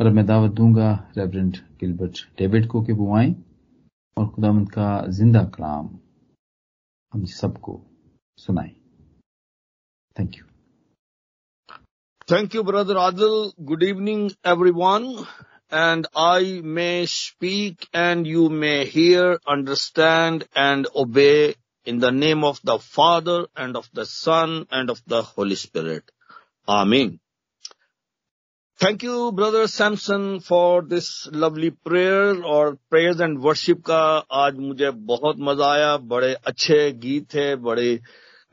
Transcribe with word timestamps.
और 0.00 0.10
मैं 0.10 0.24
दावत 0.26 0.50
दूँगा 0.58 0.90
रेवरेंड 1.16 1.56
गिलबर्ट 1.80 2.18
डेविड 2.38 2.66
को 2.68 2.82
कि 2.82 2.92
वो 3.00 3.14
आए 3.16 3.34
और 4.16 4.28
खुदामंद 4.34 4.70
का 4.72 4.88
ज़िंदा 5.18 5.42
कलाम 5.56 5.88
हम 7.12 7.24
सबको 7.40 7.80
सुनाए 8.38 8.74
thank 10.16 10.36
you 10.38 10.44
Thank 12.30 12.54
you, 12.54 12.62
Brother 12.64 12.94
Adil. 12.94 13.52
Good 13.70 13.82
evening, 13.82 14.20
everyone. 14.44 15.06
And 15.70 16.06
I 16.14 16.60
may 16.62 17.06
speak 17.06 17.88
and 17.92 18.26
you 18.26 18.48
may 18.48 18.84
hear, 18.84 19.38
understand 19.46 20.44
and 20.54 20.86
obey 20.94 21.54
in 21.86 21.98
the 21.98 22.12
name 22.12 22.44
of 22.44 22.60
the 22.62 22.78
Father 22.78 23.38
and 23.56 23.76
of 23.76 23.90
the 23.92 24.06
Son 24.06 24.66
and 24.70 24.90
of 24.90 25.02
the 25.06 25.22
Holy 25.22 25.56
Spirit. 25.56 26.04
Amen. 26.68 27.18
Thank 28.82 29.04
you 29.04 29.30
brother 29.30 29.66
Samson 29.66 30.22
for 30.38 30.84
this 30.84 31.08
lovely 31.34 31.68
prayer 31.70 32.40
और 32.44 32.72
prayers 32.90 33.20
and 33.20 33.38
worship 33.42 33.82
का 33.86 33.98
आज 34.32 34.58
मुझे 34.58 34.90
बहुत 34.90 35.36
मज़ा 35.38 35.66
आया। 35.66 35.96
बड़े 35.96 36.32
अच्छे 36.46 36.90
गीत 36.92 37.26
थे 37.34 37.44
बड़े 37.56 37.94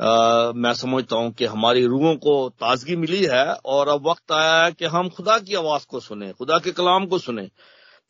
आ, 0.01 0.51
मैं 0.51 0.73
समझता 0.73 1.15
हूँ 1.15 1.31
कि 1.31 1.45
हमारी 1.45 1.85
रूहों 1.85 2.15
को 2.15 2.49
ताजगी 2.49 2.95
मिली 2.95 3.23
है 3.23 3.45
और 3.53 3.87
अब 3.87 4.07
वक्त 4.07 4.31
आया 4.31 4.63
है 4.65 4.71
कि 4.71 4.85
हम 4.85 5.09
खुदा 5.09 5.39
की 5.39 5.55
आवाज़ 5.55 5.85
को 5.89 5.99
सुने 5.99 6.31
खुदा 6.33 6.59
के 6.59 6.71
कलाम 6.71 7.05
को 7.05 7.17
सुने। 7.17 7.49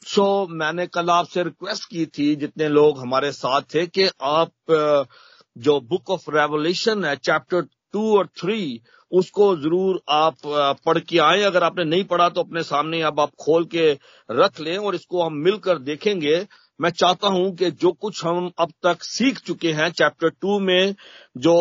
सो 0.05 0.45
so, 0.45 0.51
मैंने 0.51 0.87
कल 0.87 1.09
आपसे 1.09 1.43
रिक्वेस्ट 1.43 1.89
की 1.89 2.05
थी 2.05 2.35
जितने 2.35 2.67
लोग 2.69 2.99
हमारे 2.99 3.31
साथ 3.31 3.73
थे 3.75 3.87
कि 3.87 4.09
आप 4.21 4.51
जो 5.57 5.79
बुक 5.81 6.09
ऑफ़ 6.09 6.29
रेवोल्यूशन 6.31 7.05
है 7.05 7.15
चैप्टर 7.15 7.67
टू 7.93 8.17
और 8.17 8.27
थ्री, 8.39 8.81
उसको 9.11 9.55
ज़रूर 9.57 10.01
आप 10.11 10.35
पढ़ 10.85 10.99
के 10.99 11.17
आए। 11.19 11.41
अगर 11.43 11.63
आपने 11.63 11.83
नहीं 11.85 12.03
पढ़ा 12.05 12.27
तो 12.29 12.41
अपने 12.41 12.63
सामने 12.63 13.01
अब 13.01 13.19
आप 13.19 13.31
खोल 13.41 13.65
के 13.67 13.91
रख 14.29 14.59
लें 14.59 14.77
और 14.77 14.95
इसको 14.95 15.23
हम 15.23 15.37
मिलकर 15.39 15.77
देखेंगे। 15.79 16.45
मैं 16.79 16.89
चाहता 16.91 17.27
हूँ 17.27 17.55
कि 17.55 17.69
जो 17.73 17.91
कुछ 17.93 18.23
हम 18.25 18.51
अब 18.59 18.71
तक 18.83 19.01
सीख 19.03 19.39
चुके 19.39 19.71
हैं, 19.71 19.89
चैप्टर 19.91 20.29
टू 20.31 20.59
में 20.59 20.95
जो 21.37 21.55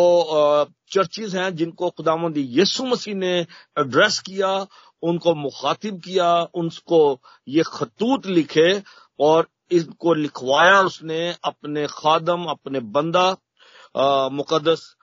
चर्चिज 0.93 1.35
हैं, 1.37 1.55
जिनको 1.57 1.91
खुदामंद 1.91 2.37
यीशु 2.39 2.85
मसीह 2.85 3.15
ने 3.17 3.35
एड्रेस 3.77 4.19
किया, 4.21 4.67
उनको 5.03 5.35
मुखातिब 5.37 6.01
किया, 6.01 6.31
उनको 6.55 7.21
ये 7.49 7.63
खतूत 7.69 8.27
लिखे 8.29 8.71
और 9.19 9.49
इनको 9.73 10.15
लिखवाया 10.15 10.81
उसने 10.83 11.35
अपने 11.45 11.87
खादम, 11.89 12.45
अपने 12.47 12.81
बंदा 12.81 13.31
मुकदस 14.31 14.95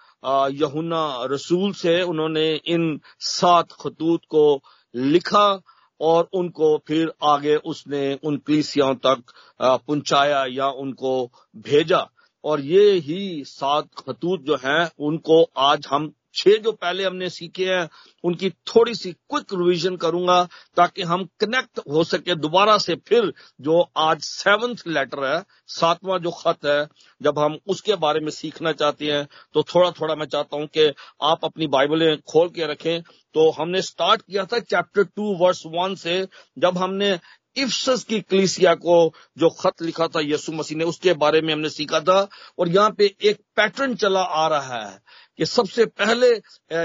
यहुना 0.54 1.26
रसूल 1.32 1.74
से 1.74 2.02
उन्होंने 2.02 2.56
इन 2.66 3.00
सात 3.20 3.72
खतूत 3.72 4.22
को 4.30 4.62
लिखा 4.96 5.62
और 6.02 6.30
उनको 6.34 6.78
फिर 6.88 7.14
आगे 7.24 7.56
उसने 7.56 8.20
उन 8.24 8.38
कलीसियाओं 8.38 8.96
तक 8.96 9.24
पहुँचाया 9.62 10.46
या 10.50 10.68
उनको 10.68 11.32
भेजा। 11.56 12.10
और 12.44 12.62
ये 12.62 12.92
ही 12.92 13.44
सात 13.48 13.88
खतूत 13.98 14.42
जो 14.42 14.56
हैं, 14.56 14.92
उनको 15.00 15.44
आज 15.58 15.88
हम 15.92 16.14
छह 16.36 16.58
जो 16.58 16.72
पहले 16.74 17.04
हमने 17.04 17.30
सीखे 17.30 17.66
हैं, 17.66 17.88
उनकी 18.24 18.50
थोड़ी 18.68 18.94
सी 18.96 19.12
क्विक 19.12 19.54
रिवीजन 19.54 19.96
करूँगा 19.98 20.44
ताकि 20.78 21.02
हम 21.04 21.24
कनेक्ट 21.40 21.80
हो 21.92 22.04
सके 22.04 22.36
दोबारा 22.38 22.78
से 22.78 22.96
फिर 23.08 23.32
जो 23.62 23.80
आज 23.98 24.22
सेवंथ 24.22 24.88
लेटर 24.88 25.26
है, 25.26 25.44
सातवां 25.68 26.20
जो 26.20 26.32
खत 26.34 26.66
है, 26.66 26.88
जब 27.22 27.40
हम 27.40 27.58
उसके 27.68 27.96
बारे 27.98 28.20
में 28.20 28.32
सीखना 28.32 28.72
चाहते 28.74 29.12
हैं 29.12 29.28
तो 29.54 29.64
थोड़ा 29.66 29.92
थोड़ा 29.92 30.16
मैं 30.16 30.26
चाहता 30.26 30.58
हूँ 30.58 30.68
कि 30.68 30.92
आप 31.24 31.46
अपनी 31.46 31.68
बाइबलें 31.68 32.18
खोल 32.22 32.50
के 32.50 32.66
रखें। 32.66 33.02
तो 33.02 33.50
हमने 33.52 33.82
स्टार्ट 33.82 34.22
किया 34.22 34.44
था 34.46 34.60
चैप्टर 34.60 35.04
टू 35.06 35.34
वर्स 35.38 35.64
वन 35.68 35.96
से, 35.96 36.28
जब 36.58 36.78
हमने 36.78 37.20
इफ्सस 37.58 38.04
की 38.04 38.20
क्लिसिया 38.22 38.74
को 38.76 39.14
जो 39.38 39.50
खत 39.50 39.82
लिखा 39.82 40.08
था 40.08 40.22
यसु 40.22 40.52
मसीह 40.52 40.78
ने, 40.78 40.84
उसके 40.84 41.14
बारे 41.14 41.42
में 41.42 41.54
हमने 41.54 41.70
सीखा 41.70 42.00
था, 42.00 42.28
और 42.60 42.70
यहाँ 42.70 42.90
पे 42.92 43.14
एक 43.22 43.40
पैटर्न 43.56 43.96
चला 43.96 44.22
आ 44.22 44.48
रहा 44.48 44.82
है। 44.86 45.00
कि 45.40 45.46
सबसे 45.46 45.86
पहले 45.88 46.34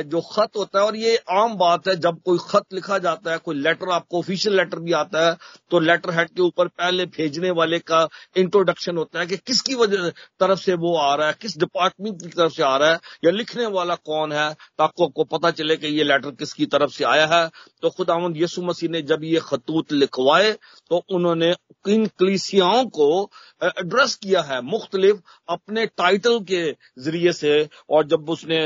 जो 0.04 0.20
खत 0.22 0.56
होता 0.56 0.78
है, 0.78 0.84
और 0.86 0.96
ये 0.96 1.16
आम 1.32 1.54
बात 1.56 1.88
है, 1.88 1.94
जब 1.96 2.20
कोई 2.24 2.38
खत 2.42 2.64
लिखा 2.74 2.98
जाता 3.00 3.32
है, 3.32 3.38
कोई 3.38 3.56
लेटर, 3.56 3.90
आपको 3.90 4.18
ऑफिशियल 4.18 4.56
लेटर 4.56 4.78
भी 4.80 4.92
आता 4.94 5.26
है 5.26 5.36
तो 5.70 5.78
लेटर 5.80 6.10
हेड 6.14 6.28
के 6.30 6.42
ऊपर 6.42 6.68
पहले 6.70 7.04
भेजने 7.08 7.50
वाले 7.52 7.78
का 7.80 8.06
इंट्रोडक्शन 8.36 8.96
होता 8.96 9.20
है 9.20 9.26
कि 9.26 9.36
किसकी 9.38 9.74
वजह 9.74 10.08
तरफ़ 10.40 10.60
से 10.60 10.74
वो 10.76 10.96
आ 10.98 11.14
रहा 11.14 11.26
है, 11.26 11.34
किस 11.40 11.58
डिपार्टमेंट 11.58 12.22
की 12.22 12.28
तरफ़ 12.28 12.52
से 12.52 12.62
आ 12.62 12.76
रहा 12.76 12.90
है, 12.90 12.98
या 13.24 13.30
लिखने 13.30 13.66
वाला 13.68 13.94
कौन 13.96 14.32
है 14.32 14.52
ताकि 14.52 15.04
आपको 15.04 15.24
पता 15.26 15.50
चले 15.52 15.76
कि 15.76 15.86
ये 15.88 16.04
लेटर 16.04 16.30
किसकी 16.32 16.66
तरफ़ 16.68 16.90
से 16.92 17.04
आया 17.06 17.26
है। 17.28 17.48
तो 17.82 17.90
खुदावंद 17.90 18.36
यसु 18.36 18.62
मसीह 18.62 18.90
ने 18.90 19.02
जब 19.04 19.24
ये 19.24 19.40
खतूत 19.44 19.92
लिखवाए 19.94 20.52
तो 20.90 21.02
उन्होंने 21.14 21.54
इन 21.86 22.06
कलीसियाओं 22.18 22.84
को 22.88 23.08
एड्रेस 23.62 24.14
किया 24.16 24.40
है, 24.42 24.60
मुख्तलिफ़ 24.62 25.18
अपने 25.48 25.86
टाइटल 25.88 26.38
के 26.44 26.62
ज़रिए 26.98 27.32
से, 27.32 27.68
और 27.90 28.06
जब 28.06 28.24
उसने 28.40 28.60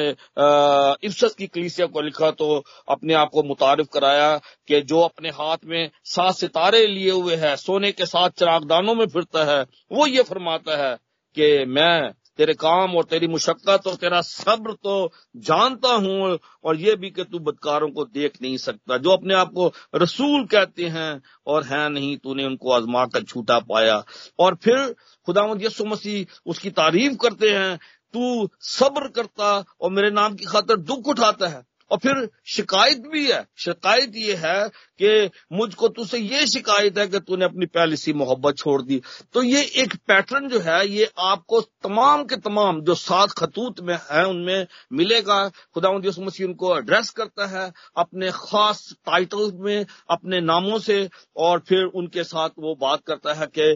इफ्सस 1.02 1.34
की 1.34 1.46
कलीसिया 1.48 1.86
को 1.88 2.00
लिखा 2.00 2.30
तो 2.32 2.64
अपने 2.88 3.14
आप 3.14 3.30
को 3.32 3.42
मुतारफ 3.42 3.88
कराया 3.92 4.36
कि 4.68 4.80
जो 4.82 5.00
अपने 5.02 5.28
हाथ 5.32 5.64
में 5.64 5.90
सात 6.06 6.34
सितारे 6.34 6.86
लिए 6.86 7.10
हुए 7.10 7.36
है, 7.36 7.56
सोने 7.56 7.92
के 7.92 8.06
साथ 8.06 8.30
चिरागदानों 8.30 8.94
में 8.94 9.06
फिरता 9.06 9.44
है, 9.46 9.62
वो 9.92 10.06
ये 10.06 10.22
फरमाता 10.24 10.84
है 10.84 10.94
कि 11.36 11.64
मैं 11.66 12.12
तेरे 12.38 12.54
काम 12.54 12.94
और 12.96 13.04
तेरी 13.04 13.26
मुशक्कत 13.28 13.86
और 13.86 13.94
तेरा 13.94 14.20
सब्र 14.20 14.72
तो 14.74 15.12
जानता 15.38 15.92
हूँ 15.94 16.38
और 16.64 16.76
ये 16.76 16.94
भी 16.96 17.10
कि 17.10 17.24
तू 17.24 17.38
बदकारों 17.40 17.88
को 17.90 18.04
देख 18.06 18.40
नहीं 18.42 18.56
सकता, 18.56 18.96
जो 18.98 19.10
अपने 19.10 19.34
आप 19.34 19.52
को 19.52 19.72
रसूल 19.94 20.44
कहते 20.46 20.86
हैं 20.86 21.20
और 21.46 21.64
है 21.64 21.88
नहीं, 21.88 22.16
तूने 22.16 22.44
उनको 22.44 22.72
आजमा 22.72 23.04
कर 23.06 23.22
छूटा 23.24 23.58
पाया। 23.60 24.02
और 24.38 24.54
फिर 24.54 24.94
खुदावंद 25.28 25.62
यसु 25.62 25.84
मसीह 25.84 26.40
उसकी 26.46 26.70
तारीफ़ 26.72 27.14
करते 27.16 27.50
हैं 27.50 27.78
तू 28.14 28.50
सब्र 28.60 29.08
करता 29.08 29.64
और 29.80 29.90
मेरे 29.90 30.10
नाम 30.10 30.34
की 30.34 30.44
खातर 30.44 30.76
दुख 30.76 31.08
उठाता 31.08 31.48
है। 31.48 31.62
और 31.90 31.98
फिर 31.98 32.28
शिकायत 32.46 32.98
भी 32.98 33.30
है, 33.30 33.44
शिकायत 33.56 34.12
ये 34.16 34.34
है 34.34 34.70
कि 34.98 35.30
मुझको 35.52 35.88
तुझसे 35.88 36.18
ये 36.18 36.46
शिकायत 36.46 36.98
है 36.98 37.06
कि 37.06 37.18
तूने 37.20 37.44
अपनी 37.44 37.66
पहली 37.66 37.96
सी 37.96 38.12
मोहब्बत 38.12 38.56
छोड़ 38.56 38.80
दी। 38.82 39.00
तो 39.32 39.42
ये 39.42 39.62
एक 39.82 39.94
पैटर्न 40.08 40.48
जो 40.48 40.60
है, 40.60 40.86
ये 40.88 41.10
आपको 41.18 41.60
तमाम 41.60 42.24
के 42.24 42.36
तमाम 42.38 42.80
जो 42.80 42.94
सात 42.94 43.30
खतूत 43.38 43.80
में 43.80 43.94
है, 44.10 44.24
उनमें 44.26 44.66
मिलेगा। 44.92 45.48
खुदा 45.48 45.92
मसीह 45.92 46.46
उनको 46.46 46.76
एड्रेस 46.78 47.10
करता 47.10 47.46
है 47.46 47.72
अपने 47.96 48.30
खास 48.30 48.94
टाइटल 49.06 49.50
में, 49.54 49.86
अपने 50.10 50.40
नामों 50.40 50.78
से, 50.78 51.08
और 51.36 51.58
फिर 51.68 51.84
उनके 51.94 52.24
साथ 52.24 52.50
वो 52.58 52.74
बात 52.74 53.00
करता 53.06 53.32
है 53.34 53.46
कि 53.58 53.70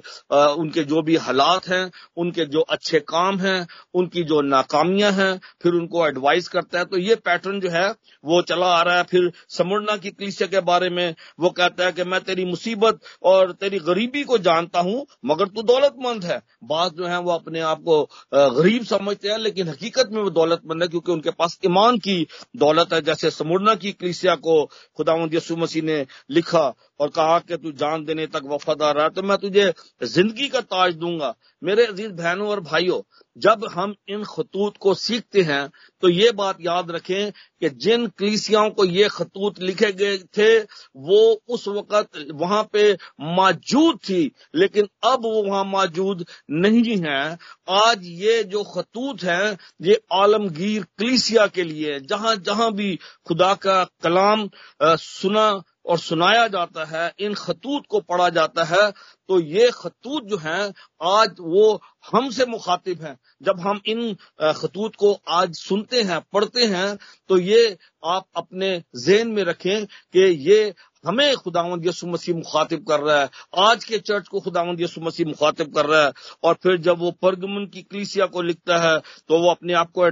उनके 0.60 0.84
जो 0.84 1.02
भी 1.02 1.16
हालात 1.18 1.68
हैं, 1.68 1.90
उनके 2.16 2.44
जो 2.46 2.60
अच्छे 2.60 3.00
काम 3.08 3.38
हैं, 3.38 3.66
उनकी 3.94 4.22
जो 4.24 4.40
नाकामियाँ 4.42 5.12
हैं, 5.12 5.40
फिर 5.62 5.72
उनको 5.72 6.06
एडवाइस 6.06 6.48
करता 6.48 6.78
है। 6.78 6.84
तो 6.84 6.98
ये 6.98 7.14
पैटर्न 7.14 7.60
जो 7.60 7.70
है, 7.70 7.88
वो 8.24 8.42
चला 8.42 8.66
आ 8.68 8.82
रहा 8.82 8.96
है। 8.96 9.02
फिर 9.02 9.30
समुरना 9.48 9.96
की 9.96 10.10
कलिसिया 10.10 10.48
के 10.48 10.60
बारे 10.62 10.90
में 10.90 11.07
वो 11.40 11.50
कहता 11.50 11.84
है 11.84 11.92
कि 11.92 12.04
मैं 12.04 12.20
तेरी 12.20 12.44
मुसीबत 12.44 13.00
और 13.22 13.52
तेरी 13.52 13.78
गरीबी 13.80 14.22
को 14.24 14.38
जानता 14.40 14.80
हूँ, 14.80 15.06
मगर 15.24 15.48
तू 15.48 15.62
दौलतमंद 15.62 16.24
है। 16.24 16.40
बात 16.64 16.94
जो 16.94 17.06
है 17.06 17.18
वो 17.20 17.30
अपने 17.32 17.60
आप 17.62 17.82
को 17.82 18.02
गरीब 18.34 18.84
समझते 18.84 19.28
हैं, 19.28 19.38
लेकिन 19.38 19.68
हकीकत 19.68 20.08
में 20.12 20.22
वो 20.22 20.30
दौलतमंद 20.30 20.82
है, 20.82 20.88
क्योंकि 20.88 21.12
उनके 21.12 21.30
पास 21.30 21.58
ईमान 21.64 21.98
की 21.98 22.26
दौलत 22.56 22.92
है। 22.92 23.00
जैसे 23.02 23.30
समुरना 23.30 23.74
की 23.74 23.92
कलिसिया 23.92 24.34
को 24.36 24.64
खुदावंद 24.96 25.34
यसु 25.34 25.56
मसीह 25.56 25.82
ने 25.82 26.04
लिखा 26.30 26.68
और 27.00 27.08
कहा 27.10 27.38
कि 27.40 27.56
तू 27.56 27.72
जान 27.74 28.04
देने 28.04 28.26
तक 28.28 28.42
वफादार 28.46 28.94
रहा 28.96 29.08
तो 29.10 29.22
मैं 29.22 29.36
तुझे 29.38 29.72
ज़िंदगी 30.04 30.48
का 30.48 30.60
ताज 30.62 30.94
दूँगा। 30.96 31.34
मेरे 31.62 31.84
अज़ीज़ 31.86 32.12
बहनों 32.12 32.48
और 32.48 32.60
भाइयों, 32.62 33.00
जब 33.36 33.64
हम 33.70 33.94
इन 34.08 34.22
खतूत 34.26 34.76
को 34.76 34.94
सीखते 34.96 35.42
हैं 35.42 35.68
तो 36.02 36.08
ये 36.08 36.30
बात 36.32 36.56
याद 36.60 36.90
रखें 36.90 37.30
कि 37.30 37.68
जिन 37.76 38.06
कलीसियाओं 38.18 38.70
को 38.70 38.84
ये 38.86 39.08
खतूत 39.08 39.58
लिखे 39.60 39.90
गए 39.92 40.18
थे, 40.28 40.58
वो 40.60 41.40
उस 41.48 41.66
वक्त 41.68 42.26
वहाँ 42.32 42.62
पे 42.72 42.92
मौजूद 43.20 43.98
थी, 43.98 44.30
लेकिन 44.54 44.88
अब 45.04 45.24
वो 45.24 45.42
वहाँ 45.42 45.64
मौजूद 45.66 46.24
नहीं 46.52 46.96
है। 46.98 47.38
आज 47.70 48.04
ये 48.04 48.42
जो 48.44 48.62
खतूत 48.66 49.22
हैं, 49.24 49.56
ये 49.82 50.00
आलमगीर 50.14 50.82
कलीसिया 50.98 51.46
के 51.48 51.62
लिए 51.64 51.98
जहाँ 52.02 52.36
जहाँ 52.38 52.72
भी 52.74 52.94
खुदा 53.26 53.52
का 53.56 53.82
कलाम 54.02 54.48
सुना 54.82 55.50
और 55.88 55.98
सुनाया 55.98 56.46
जाता 56.48 56.84
है, 56.84 57.12
इन 57.18 57.34
खतूत 57.34 57.84
को 57.88 58.00
पढ़ा 58.00 58.28
जाता 58.30 58.64
है 58.64 58.90
तो 59.28 59.38
ये 59.40 59.70
खतूत 59.74 60.24
जो 60.24 60.36
हैं, 60.38 60.72
आज 61.02 61.36
वो 61.40 61.80
हमसे 62.12 62.46
मुखातिब 62.46 63.02
हैं। 63.02 63.16
जब 63.42 63.60
हम 63.60 63.80
इन 63.86 64.14
खतूत 64.54 64.96
को 64.96 65.12
आज 65.28 65.54
सुनते 65.56 66.02
हैं, 66.02 66.20
पढ़ते 66.32 66.64
हैं 66.66 66.96
तो 67.28 67.38
ये 67.38 67.76
आप 68.06 68.26
अपने 68.36 68.70
जेन 68.96 69.28
में 69.28 69.42
रखें 69.44 69.86
कि 69.86 70.26
ये 70.50 70.74
हमें 71.04 71.36
खुदावंद 71.36 71.86
यसु 71.86 72.06
मसीह 72.06 72.34
मुखातिब 72.36 72.84
कर 72.88 73.00
रहा 73.00 73.20
है। 73.20 73.28
आज 73.60 73.84
के 73.84 73.98
चर्च 74.00 74.28
को 74.28 74.40
खुदावंद 74.40 74.80
यसु 74.80 75.00
मसीह 75.00 75.26
मुखातिब 75.26 75.74
कर 75.74 75.86
रहा 75.86 76.04
है। 76.04 76.12
और 76.44 76.54
फिर 76.62 76.76
जब 76.78 76.98
वो 76.98 77.10
परगमन 77.22 77.66
की 77.74 77.82
क्लीसिया 77.82 78.26
को 78.28 78.42
लिखता 78.42 78.78
है 78.80 78.98
तो 79.28 79.38
वो 79.38 79.50
अपने 79.50 79.72
आप 79.74 79.90
को 79.92 80.02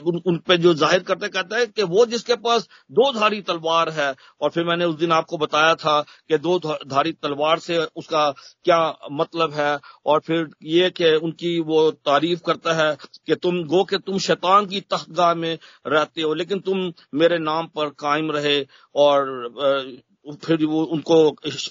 उन, 0.00 0.20
उन 0.26 0.36
पे 0.46 0.56
जो 0.58 0.74
ज़ाहिर 0.74 1.02
करते 1.02 1.28
कहता 1.28 1.56
है 1.56 1.66
कि 1.68 1.82
वो 1.84 2.06
जिसके 2.06 2.34
पास 2.38 2.68
दो 2.92 3.10
धारी 3.12 3.40
तलवार 3.42 3.88
है। 3.90 4.14
और 4.40 4.50
फिर 4.50 4.64
मैंने 4.64 4.84
उस 4.84 4.96
दिन 4.96 5.12
आपको 5.12 5.38
बताया 5.38 5.74
था 5.76 6.00
कि 6.00 6.38
दो 6.38 6.58
धारी 6.58 7.12
तलवार 7.14 7.58
से 7.58 7.78
उसका 7.78 8.30
क्या 8.64 8.80
मतलब 9.12 9.52
है। 9.54 9.78
और 10.06 10.20
फिर 10.20 10.48
ये 10.64 10.90
कि 10.92 11.14
उनकी 11.16 11.58
वो 11.62 11.90
तारीफ़ 11.92 12.40
करता 12.46 12.72
है 12.74 12.96
कि 13.26 13.34
तुम 13.36 13.62
गो 13.66 13.82
के 13.84 13.98
तुम 14.00 14.18
शैतान 14.20 14.66
की 14.66 14.80
तख्तगाह 14.82 15.34
में 15.34 15.58
रहते 15.86 16.22
हो 16.22 16.32
लेकिन 16.34 16.60
तुम 16.60 16.92
मेरे 17.14 17.38
नाम 17.40 17.66
पर 17.68 17.88
कायम 17.98 18.30
रहे। 18.30 18.60
और 19.00 19.98
फिर 20.44 20.64
वो 20.66 20.82
उनको 20.86 21.16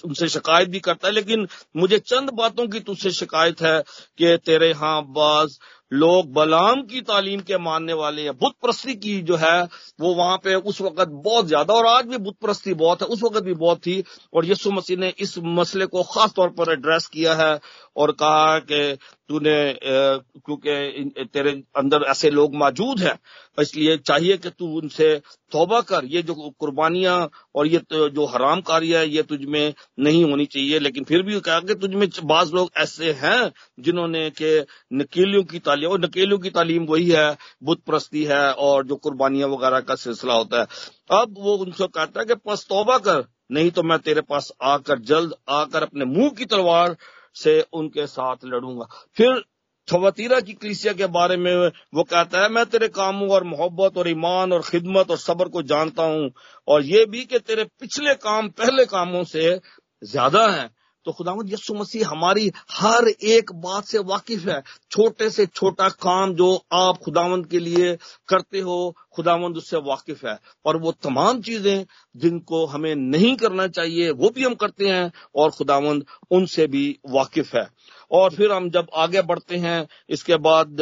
उनसे 0.04 0.28
शिकायत 0.28 0.68
भी 0.68 0.80
करता 0.80 1.08
है। 1.08 1.14
लेकिन 1.14 1.46
मुझे 1.76 1.98
चंद 2.00 2.30
बातों 2.34 2.66
की 2.68 2.80
तुझसे 2.82 3.10
शिकायत 3.12 3.60
है 3.62 3.80
कि 4.18 4.36
तेरे 4.46 4.68
यहाँ 4.68 5.02
बाज 5.10 5.58
लोग 5.92 6.32
बलाम 6.32 6.82
की 6.82 7.00
तालीम 7.02 7.40
के 7.42 7.58
मानने 7.58 7.92
वाले 7.92 8.22
हैं 8.22 8.32
बुत 8.38 8.52
प्रस्ती 8.62 8.94
की 8.96 9.20
जो 9.22 9.36
है, 9.36 9.62
वो 10.00 10.14
वहाँ 10.14 10.36
पे 10.44 10.54
उस 10.54 10.80
वक्त 10.80 11.08
बहुत 11.08 11.46
ज़्यादा 11.46 11.74
और 11.74 11.86
आज 11.86 12.04
भी 12.06 12.18
बुत 12.18 12.36
प्रस्ती 12.40 12.74
बहुत 12.76 13.02
है, 13.02 13.08
उस 13.08 13.22
वक्त 13.22 13.42
भी 13.44 13.54
बहुत 13.54 13.78
थी। 13.78 14.02
और 14.34 14.44
यीशु 14.46 14.70
मसीह 14.72 14.96
ने 14.96 15.12
इस 15.18 15.34
मसले 15.38 15.86
को 15.86 16.02
खास 16.04 16.32
तौर 16.36 16.48
पर 16.50 16.72
एड्रेस 16.72 17.06
किया 17.08 17.34
है 17.36 17.58
और 17.96 18.12
कहा 18.12 18.58
कि 18.62 18.96
तूने 19.30 19.56
क्योंकि 19.82 21.24
तेरे 21.32 21.50
अंदर 21.78 22.04
ऐसे 22.10 22.30
लोग 22.30 22.54
मौजूद 22.56 23.00
हैं 23.00 23.18
इसलिए 23.58 23.96
चाहिए 24.00 24.36
कि 24.36 24.50
तू 24.50 24.66
उनसे 24.78 25.14
तौबा 25.52 25.80
कर। 25.82 26.04
ये 26.06 26.22
जो 26.22 26.34
कुर्बानियाँ 26.34 27.16
और 27.54 27.66
ये 27.66 27.78
तो 27.80 28.08
जो 28.10 28.26
हराम 28.26 28.60
कार्य 28.62 28.98
है, 28.98 29.08
ये 29.08 29.22
तुझ 29.22 29.40
में 29.44 29.74
नहीं 30.00 30.24
होनी 30.24 30.46
चाहिए, 30.46 30.78
लेकिन 30.78 31.04
फिर 31.04 31.22
भी 31.22 31.40
कहा 31.40 31.60
कि 31.60 31.74
तुझ 31.76 31.90
में 31.92 32.08
बाज 32.24 32.52
लोग 32.54 32.70
ऐसे 32.78 33.12
हैं 33.20 33.50
जिन्होंने 33.80 34.28
के 34.32 34.60
नकेलियों 34.94 35.42
की 35.44 35.58
तालीम 35.60 35.90
और 35.90 36.00
नकेलियों 36.00 36.38
की 36.38 36.50
तालीम 36.50 36.86
वही 36.86 37.08
है, 37.10 37.36
बुत 37.62 37.82
प्रस्ती 37.86 38.24
है, 38.24 38.42
और 38.52 38.86
जो 38.86 38.96
कुर्बानियाँ 38.98 39.48
वगैरह 39.48 39.80
का 39.80 39.94
सिलसिला 39.96 40.34
होता 40.34 40.60
है। 40.60 40.66
अब 41.12 41.34
वो 41.38 41.56
उनसे 41.56 41.86
कहता 41.88 42.20
है 42.20 42.26
कि, 42.26 42.34
बस 42.46 42.66
तौबा 42.68 42.98
कर, 42.98 43.24
नहीं 43.52 43.70
तो 43.70 43.82
मैं 43.82 43.98
तेरे 44.00 44.20
पास 44.22 44.52
आकर, 44.62 44.98
जल्द 45.00 45.34
आकर 45.48 45.82
अपने 45.82 46.04
मुँह 46.06 46.30
की 46.30 46.44
तलवार 46.46 46.96
से 47.36 47.60
उनके 47.72 48.06
साथ 48.06 48.44
लड़ूँगा। 48.44 48.86
फिर 49.16 49.42
थवतीरा 49.88 50.40
की 50.40 50.52
कलिसिया 50.52 50.92
के 50.92 51.06
बारे 51.06 51.36
में 51.36 51.54
वो 51.94 52.02
कहता 52.02 52.42
है, 52.42 52.48
मैं 52.48 52.64
तेरे 52.66 52.88
कामों 52.88 53.28
और 53.30 53.44
मोहब्बत 53.44 53.96
और 53.98 54.08
ईमान 54.08 54.52
और 54.52 54.62
खिदमत 54.62 55.10
और 55.10 55.18
सब्र 55.18 55.48
को 55.48 55.62
जानता 55.62 56.02
हूँ 56.02 56.30
और 56.68 56.82
ये 56.82 57.04
भी 57.06 57.24
कि 57.24 57.38
तेरे 57.38 57.64
पिछले 57.80 58.14
काम 58.14 58.48
पहले 58.50 58.84
कामों 58.86 59.24
से 59.24 59.58
ज़्यादा 60.02 60.46
हैं। 60.48 60.68
तो 61.06 61.12
खुदावंद 61.12 61.52
यसु 61.52 61.74
मसीह 61.74 62.08
हमारी 62.08 62.50
हर 62.72 63.08
एक 63.08 63.52
बात 63.56 63.84
से 63.84 63.98
वाकिफ 64.00 64.46
है। 64.48 64.60
छोटे 64.90 65.28
से 65.30 65.46
छोटा 65.46 65.88
काम 65.88 66.34
जो 66.34 66.48
आप 66.72 66.98
खुदावंद 67.04 67.46
के 67.46 67.58
लिए 67.58 67.96
करते 68.28 68.60
हो, 68.60 68.96
खुदावंद 69.12 69.56
उससे 69.56 69.76
वाकिफ 69.78 70.24
है। 70.24 70.38
और 70.66 70.76
वो 70.76 70.92
तमाम 71.02 71.40
चीज़ें 71.42 71.84
जिनको 72.16 72.64
हमें 72.66 72.94
नहीं 72.94 73.34
करना 73.36 73.66
चाहिए, 73.68 74.10
वो 74.10 74.30
भी 74.30 74.44
हम 74.44 74.54
करते 74.54 74.88
हैं 74.88 75.10
और 75.34 75.50
खुदावंद 75.50 76.04
उनसे 76.30 76.66
भी 76.66 76.98
वाकिफ 77.08 77.54
है। 77.54 77.66
और 78.10 78.30
फिर 78.30 78.52
हम 78.52 78.70
जब 78.70 78.86
आगे 78.96 79.22
बढ़ते 79.22 79.56
हैं, 79.56 79.86
इसके 80.10 80.36
बाद 80.36 80.76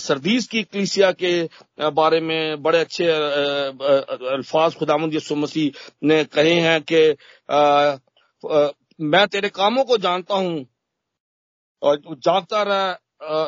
सरदीस 0.00 0.46
की 0.48 0.62
कलिसिया 0.62 1.10
के 1.14 1.42
बारे 1.92 2.20
में 2.20 2.62
बड़े 2.62 2.78
अच्छे 2.78 3.06
अल्फाज 3.06 4.74
खुदामंद 4.74 5.14
यसु 5.14 5.36
मसीह 5.36 5.80
ने 6.04 6.22
कहे 6.26 6.54
हैं 6.60 6.80
कि 6.82 7.02
मैं 9.02 9.26
तेरे 9.28 9.48
कामों 9.50 9.84
को 9.84 9.96
जानता 9.98 10.34
हूँ 10.36 10.64
और 11.82 12.00
जानता 12.18 12.62
रहा 12.62 13.44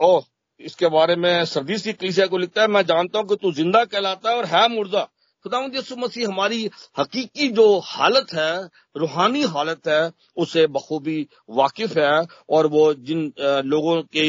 ओ, 0.00 0.20
इसके 0.60 0.88
बारे 0.88 1.16
में 1.16 1.44
सरदीस 1.46 1.82
की 1.82 1.92
कलिसिया 1.92 2.26
को 2.26 2.38
लिखता 2.38 2.62
है, 2.62 2.68
मैं 2.68 2.82
जानता 2.86 3.18
हूँ 3.18 3.26
कि 3.28 3.36
तू 3.36 3.52
ज़िंदा 3.52 3.84
कहलाता 3.86 4.30
है 4.30 4.36
और 4.36 4.44
है 4.46 4.68
मुर्दा। 4.68 5.08
खुदावंद 5.44 5.76
यसु 5.76 5.96
मसीह 5.96 6.26
हमारी 6.28 6.70
हकीकी 6.98 7.48
जो 7.48 7.78
हालत 7.84 8.32
है, 8.34 8.68
रूहानी 8.96 9.42
हालत 9.44 9.88
है, 9.88 10.10
उसे 10.36 10.66
बखूबी 10.66 11.26
वाकिफ 11.50 11.96
है 11.98 12.26
और 12.50 12.66
वो 12.66 12.82
जिन 12.96 13.20
लोगों 13.64 14.00
के 14.16 14.24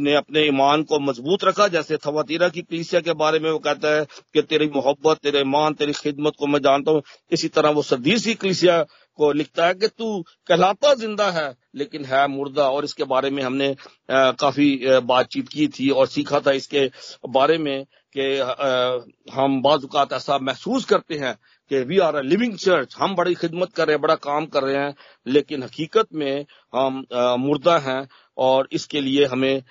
ने 0.00 0.14
अपने 0.14 0.46
ईमान 0.46 0.82
को 0.82 0.98
मज़बूत 1.00 1.44
रखा, 1.44 1.68
जैसे 1.68 1.96
थवातीरा 1.96 2.48
की 2.48 2.62
कलीसिया 2.62 3.00
के 3.00 3.12
बारे 3.14 3.38
में 3.38 3.50
वो 3.50 3.58
कहता 3.58 3.94
है 3.96 4.04
कि 4.34 4.42
तेरी 4.42 4.68
मोहब्बत, 4.74 5.18
तेरे 5.18 5.40
ईमान, 5.40 5.74
तेरी 5.74 5.92
खिदमत 5.94 6.32
को 6.38 6.46
मैं 6.46 6.60
जानता 6.62 6.92
हूँ। 6.92 7.02
इसी 7.32 7.48
तरह 7.50 7.70
वो 7.70 7.82
सदीस 7.84 8.26
कलीसिया 8.36 8.84
को 9.16 9.32
लिखता 9.32 9.66
है 9.66 9.74
कि 9.74 9.88
तू 9.88 10.20
कहलाता 10.48 10.94
ज़िंदा 10.94 11.30
है, 11.30 11.54
लेकिन 11.74 12.04
है 12.04 12.26
मुर्दा। 12.28 12.68
और 12.70 12.84
इसके 12.84 13.04
बारे 13.06 13.30
में 13.30 13.42
हमने 13.42 13.74
काफ़ी 14.10 15.00
बातचीत 15.04 15.48
की 15.48 15.68
थी 15.70 15.88
और 15.90 16.06
सीखा 16.08 16.40
था 16.40 16.52
इसके 16.52 16.90
बारे 17.30 17.58
में। 17.58 17.84
कि 18.16 19.32
हम 19.32 19.60
बाजुकात 19.62 20.12
ऐसा 20.12 20.38
महसूस 20.38 20.84
करते 20.84 21.14
हैं 21.18 21.34
कि 21.70 21.78
we 21.84 21.98
are 21.98 22.14
a 22.14 22.20
living 22.22 22.56
church 22.56 22.94
हम 22.98 23.14
बड़ी 23.14 23.34
खिदमत 23.34 23.72
कर 23.74 23.86
रहे 23.86 23.94
हैं, 23.94 24.00
बड़ा 24.02 24.14
काम 24.16 24.46
कर 24.46 24.62
रहे 24.62 24.76
हैं, 24.76 24.94
लेकिन 25.26 25.62
हकीकत 25.62 26.06
में 26.14 26.44
हम 26.74 27.04
मुर्दा 27.40 27.78
हैं 27.78 28.06
और 28.38 28.68
इसके 28.72 29.00
लिए 29.00 29.24
हमें 29.24 29.62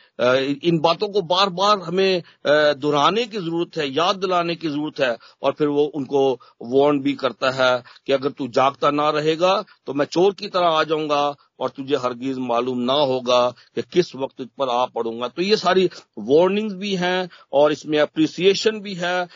इन 0.63 0.79
बातों 0.79 1.07
को 1.09 1.21
बार 1.23 1.49
बार 1.51 1.79
हमें 1.79 2.21
दोहराने 2.47 3.25
की 3.25 3.37
ज़रूरत 3.37 3.77
है, 3.77 3.87
याद 3.89 4.15
दिलाने 4.15 4.55
की 4.55 4.69
ज़रूरत 4.69 4.99
है 4.99 5.15
और 5.41 5.53
फिर 5.57 5.67
वो 5.67 5.83
उनको 5.95 6.31
वार्न 6.63 6.99
भी 6.99 7.13
करता 7.15 7.51
है 7.53 7.71
कि 8.07 8.13
अगर 8.13 8.29
तू 8.31 8.47
जागता 8.49 8.91
ना 8.91 9.09
रहेगा 9.11 9.61
तो 9.85 9.93
मैं 9.93 10.05
चोर 10.07 10.33
की 10.33 10.47
तरह 10.47 10.67
आ 10.69 10.83
जाऊँगा 10.83 11.23
और 11.59 11.69
तुझे 11.69 11.95
हरगिज 11.95 12.37
मालूम 12.41 12.79
ना 12.81 12.93
होगा 12.93 13.49
कि 13.75 13.81
किस 13.93 14.15
वक्त 14.15 14.37
तुझ 14.37 14.47
पर 14.59 14.69
आ 14.69 14.85
पड़ूँगा। 14.95 15.27
तो 15.27 15.41
ये 15.41 15.57
सारी 15.57 15.89
वार्निंग्स 16.21 16.73
भी 16.75 16.95
हैं 16.95 17.29
और 17.53 17.71
इसमें 17.71 17.99
अप्रिसिएशन 17.99 18.79
भी 18.79 18.93
है 18.95 19.27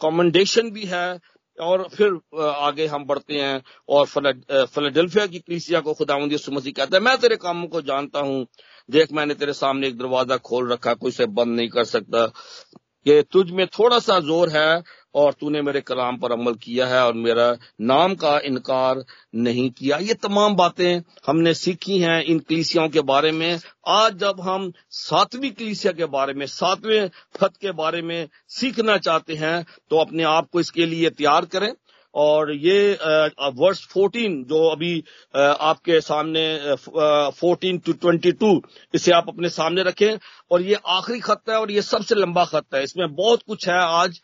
कॉमेंडेशन 0.00 0.70
भी 0.70 0.84
है। 0.86 1.18
और 1.58 1.82
फिर 1.90 2.40
आगे 2.40 2.86
हम 2.86 3.04
बढ़ते 3.06 3.34
हैं 3.34 3.62
और 3.88 4.06
फिलाडेल्फिया 4.06 5.26
की 5.26 5.38
क्रीसिया 5.38 5.80
को 5.80 5.94
यीशु 6.26 6.52
मसीह 6.52 6.72
कहता 6.72 6.96
है, 6.96 7.02
मैं 7.02 7.16
तेरे 7.18 7.36
कामों 7.36 7.68
को 7.68 7.80
जानता 7.82 8.20
हूँ। 8.20 8.46
देख, 8.88 9.12
मैंने 9.12 9.34
तेरे 9.34 9.52
सामने 9.54 9.88
एक 9.88 9.96
दरवाज़ा 9.98 10.36
खोल 10.38 10.72
रखा 10.72 10.94
कोई 10.94 11.10
से 11.12 11.26
बंद 11.28 11.56
नहीं 11.56 11.68
कर 11.68 11.84
सकता। 11.86 12.26
कि 13.06 13.22
तुझ 13.32 13.50
में 13.50 13.66
थोड़ा 13.68 13.98
सा 13.98 14.18
ज़ोर 14.20 14.48
है 14.48 14.82
और 15.16 15.32
तूने 15.32 15.62
मेरे 15.62 15.80
कलाम 15.80 16.16
पर 16.16 16.32
अमल 16.32 16.54
किया 16.54 16.86
है 16.86 17.04
और 17.04 17.14
मेरा 17.16 17.50
नाम 17.82 18.14
का 18.14 18.38
इनकार 18.44 19.04
नहीं 19.34 19.70
किया। 19.70 19.96
ये 19.98 20.14
तमाम 20.16 20.54
बातें 20.56 21.02
हमने 21.26 21.54
सीखी 21.54 21.98
हैं 21.98 22.22
इन 22.24 22.38
कलीसियाओं 22.40 22.88
के 22.88 23.00
बारे 23.04 23.32
में। 23.32 23.58
आज 23.88 24.16
जब 24.18 24.40
हम 24.40 24.72
सातवीं 24.90 25.50
कलीसिया 25.52 25.92
के 25.92 26.06
बारे 26.06 26.34
में, 26.34 26.46
सातवें 26.46 27.10
फत 27.36 27.56
के 27.60 27.72
बारे 27.72 28.02
में 28.02 28.28
सीखना 28.50 28.96
चाहते 28.98 29.34
हैं 29.34 29.64
तो 29.90 29.98
अपने 29.98 30.22
आप 30.26 30.48
को 30.52 30.60
इसके 30.60 30.86
लिए 30.86 31.10
तैयार 31.12 31.44
करें। 31.46 31.72
और 32.16 32.52
ये 32.56 32.92
वर्ष 33.56 33.80
14 33.88 34.42
जो 34.48 34.66
अभी 34.68 34.92
आपके 35.36 36.00
सामने 36.00 36.44
14 37.38 37.80
टू 37.86 37.92
22 38.04 38.60
इसे 38.94 39.12
आप 39.12 39.28
अपने 39.28 39.48
सामने 39.50 39.82
रखें। 39.82 40.18
और 40.50 40.62
ये 40.62 40.76
आखिरी 40.88 41.20
खत 41.20 41.40
है 41.50 41.56
और 41.56 41.70
ये 41.70 41.82
सबसे 41.82 42.14
लंबा 42.14 42.44
खत 42.44 42.74
है। 42.74 42.82
इसमें 42.82 43.14
बहुत 43.14 43.42
कुछ 43.42 43.68
है 43.68 43.78
आज 43.78 44.20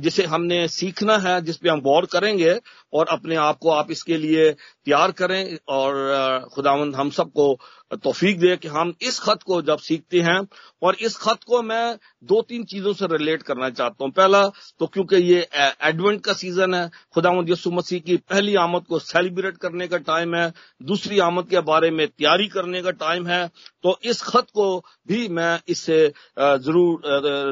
जिसे 0.00 0.24
हमने 0.24 0.66
सीखना 0.68 1.16
है, 1.18 1.40
जिस 1.42 1.56
पे 1.56 1.68
हम 1.68 1.80
गौर 1.80 2.06
करेंगे 2.12 2.58
और 2.92 3.06
अपने 3.10 3.36
आप 3.36 3.58
को 3.58 3.70
आप 3.70 3.90
इसके 3.90 4.16
लिए 4.16 4.50
तैयार 4.50 5.12
करें। 5.12 5.56
और 5.68 6.48
खुदावंद 6.54 6.96
हम 6.96 7.10
सबको 7.10 7.54
तोफीक 7.96 8.38
दे 8.40 8.56
कि 8.56 8.68
हम 8.70 8.92
इस 9.02 9.18
खत 9.20 9.42
को 9.42 9.60
जब 9.62 9.78
सीखते 9.80 10.20
हैं, 10.22 10.40
और 10.82 10.96
इस 10.96 11.16
खत 11.18 11.44
को 11.46 11.62
मैं 11.62 11.96
दो 12.24 12.40
तीन 12.42 12.64
चीज़ों 12.64 12.92
से 12.94 13.06
रिलेट 13.08 13.42
करना 13.42 13.68
चाहता 13.70 14.04
हूँ। 14.04 14.12
पहला 14.12 14.42
तो 14.80 14.86
क्योंकि 14.88 15.16
ये 15.16 15.46
एडवेंट 15.54 16.20
का 16.24 16.32
सीज़न 16.34 16.74
है, 16.74 16.90
खुदावंद 17.14 17.50
यसु 17.50 17.70
मसीह 17.72 18.00
की 18.00 18.16
पहली 18.18 18.54
आमद 18.56 18.84
को 18.88 18.98
सेलिब्रेट 19.00 19.56
करने 19.58 19.88
का 19.88 19.98
टाइम 20.04 20.34
है, 20.34 20.52
दूसरी 20.82 21.18
आमद 21.20 21.48
के 21.48 21.60
बारे 21.62 21.90
में 21.90 22.06
तैयारी 22.08 22.48
करने 22.48 22.82
का 22.82 22.90
टाइम 22.92 23.26
है 23.26 23.46
तो 23.84 23.98
इस 24.04 24.22
खत 24.22 24.46
को 24.54 24.66
भी 25.08 25.28
मैं 25.30 25.60
इससे 25.68 25.96
ज़रूर 26.38 27.00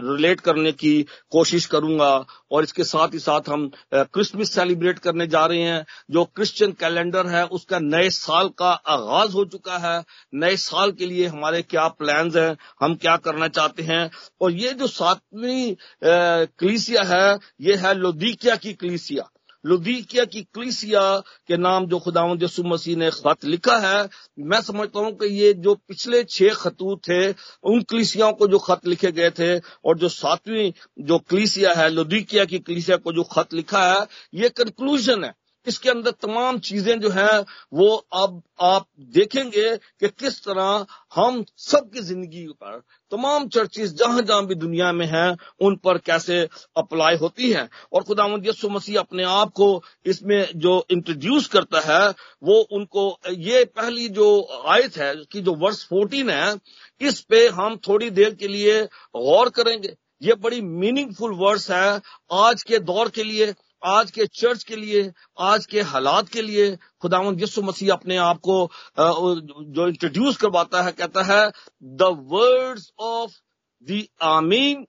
रिलेट 0.06 0.40
करने 0.42 0.72
की 0.75 1.02
कोशिश 1.32 1.66
करूँगा, 1.66 2.12
और 2.52 2.64
इसके 2.64 2.84
साथ 2.84 3.14
ही 3.14 3.18
साथ 3.20 3.49
हम 3.49 3.70
क्रिसमस 3.94 4.54
सेलिब्रेट 4.54 4.99
करने 4.99 5.26
जा 5.26 5.44
रहे 5.46 5.62
हैं। 5.62 5.84
जो 6.11 6.25
क्रिश्चियन 6.26 6.72
कैलेंडर 6.75 7.26
है, 7.26 7.44
उसका 7.46 7.78
नए 7.80 8.08
साल 8.12 8.49
का 8.58 8.70
आगाज़ 8.70 9.32
हो 9.32 9.44
चुका 9.46 9.78
है 9.78 10.02
नए 10.34 10.56
साल 10.56 10.92
के 10.92 11.06
लिए 11.06 11.26
हमारे 11.26 11.62
क्या 11.62 11.86
प्लान्स 11.88 12.36
हैं, 12.36 12.56
हम 12.80 12.94
क्या 12.94 13.16
करना 13.16 13.48
चाहते 13.48 13.82
हैं। 13.82 14.10
और 14.40 14.52
ये 14.52 14.72
जो 14.72 14.86
सातवीं 14.86 15.74
कलीसिया 16.04 17.02
है, 17.04 17.38
ये 17.60 17.76
है 17.76 17.94
लोदीकिया 17.94 18.56
की 18.56 18.72
कलीसिया। 18.72 19.28
लुदीकिया 19.64 20.24
की 20.24 20.40
क्लीसिया 20.44 21.02
के 21.48 21.56
नाम 21.56 21.86
जो 21.86 21.98
खुदा 21.98 22.22
यसु 22.42 22.62
मसीह 22.62 22.96
ने 22.96 23.10
खत 23.10 23.44
लिखा 23.44 23.76
है, 23.78 24.08
मैं 24.38 24.60
समझता 24.60 25.00
हूँ 25.00 25.12
कि 25.12 25.26
ये 25.34 25.52
जो 25.54 25.74
पिछले 25.74 26.22
छह 26.24 26.54
खतूत 26.54 27.00
थे, 27.08 27.30
उन 27.64 27.82
क्लीसियाओं 27.82 28.32
को 28.32 28.48
जो 28.48 28.58
खत 28.58 28.86
लिखे 28.86 29.12
गए 29.12 29.30
थे, 29.30 29.58
और 29.58 29.98
जो 29.98 30.08
सातवीं 30.08 30.72
जो 31.00 31.18
क्लीसिया 31.18 31.74
है 31.74 31.88
लुदीकिया 31.90 32.44
की 32.44 32.58
क्लीसिया 32.58 32.96
को 32.96 33.12
जो 33.12 33.22
खत 33.22 33.54
लिखा 33.54 33.84
है, 33.84 34.06
ये 34.34 34.48
कंक्लूजन 34.48 35.24
है। 35.24 35.32
इसके 35.66 35.90
अंदर 35.90 36.11
तमाम 36.11 36.59
चीज़ें 36.59 37.00
जो 37.00 37.11
है, 37.11 37.45
वो 37.75 37.95
अब 38.14 38.42
आप 38.61 38.87
देखेंगे 39.00 39.76
कि 39.76 40.09
किस 40.09 40.42
तरह 40.45 40.87
हम 41.14 41.45
सबकी 41.59 42.00
ज़िंदगी 42.00 42.47
पर, 42.47 42.78
तमाम 43.12 43.49
चर्चेस 43.49 43.92
जहाँ 43.95 44.23
जहाँ 44.23 44.47
भी 44.47 44.54
दुनिया 44.54 44.92
में 44.92 45.07
हैं, 45.07 45.37
उन 45.61 45.76
पर 45.76 45.99
कैसे 45.99 46.40
अप्लाई 46.76 47.16
होती 47.16 47.50
हैं। 47.52 47.69
और 47.92 48.02
खुदा 48.02 48.26
यसु 48.47 48.69
मसीह 48.69 48.99
अपने 49.00 49.25
आप 49.25 49.52
को 49.52 49.83
इसमें 50.07 50.49
जो 50.57 50.85
इंट्रोड्यूस 50.90 51.49
करता 51.49 51.81
है, 51.81 52.14
वो 52.42 52.61
उनको, 52.73 53.19
ये 53.28 53.64
पहली 53.64 54.09
जो 54.09 54.28
आयत 54.66 54.97
है 54.97 55.14
कि 55.33 55.40
जो 55.40 55.54
वर्ष 55.54 55.85
फोर्टीन 55.88 56.31
है, 56.31 56.54
इस 57.00 57.21
पे 57.21 57.47
हम 57.49 57.76
थोड़ी 57.88 58.11
देर 58.11 58.35
के 58.35 58.49
लिए 58.49 58.83
गौर 59.16 59.49
करेंगे। 59.49 59.97
ये 60.23 60.35
बड़ी 60.35 60.61
मीनिंगफुल 60.61 61.33
वर्ड्स 61.35 61.71
है 61.71 62.00
आज 62.33 62.62
के 62.62 62.78
दौर 62.81 63.09
के 63.09 63.23
लिए। 63.23 63.52
आज 63.84 64.10
के 64.10 64.26
चर्च 64.26 64.62
के 64.64 64.76
लिए, 64.76 65.10
आज 65.40 65.66
के 65.66 65.80
हालात 65.82 66.28
के 66.28 66.42
लिए 66.42 66.76
खुदावंद 67.02 67.42
यसु 67.42 67.62
मसीह 67.62 67.92
अपने 67.92 68.16
आप 68.16 68.38
को 68.48 68.70
जो 68.98 69.86
इंट्रोड्यूस 69.88 70.36
करवाता 70.36 70.82
है, 70.82 70.92
कहता 70.92 71.22
है 71.22 71.50
the 71.82 72.16
words 72.32 72.90
of 73.00 73.32
the 73.86 74.02
amen 74.22 74.86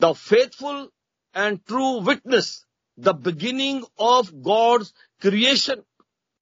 the 0.00 0.12
faithful 0.14 0.88
and 1.34 1.58
true 1.66 2.00
witness 2.00 2.50
the 2.98 3.14
beginning 3.24 3.84
of 4.00 4.30
God's 4.50 4.92
creation 5.22 5.82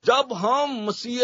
जब 0.06 0.32
हम 0.32 0.84
मसीह 0.86 1.20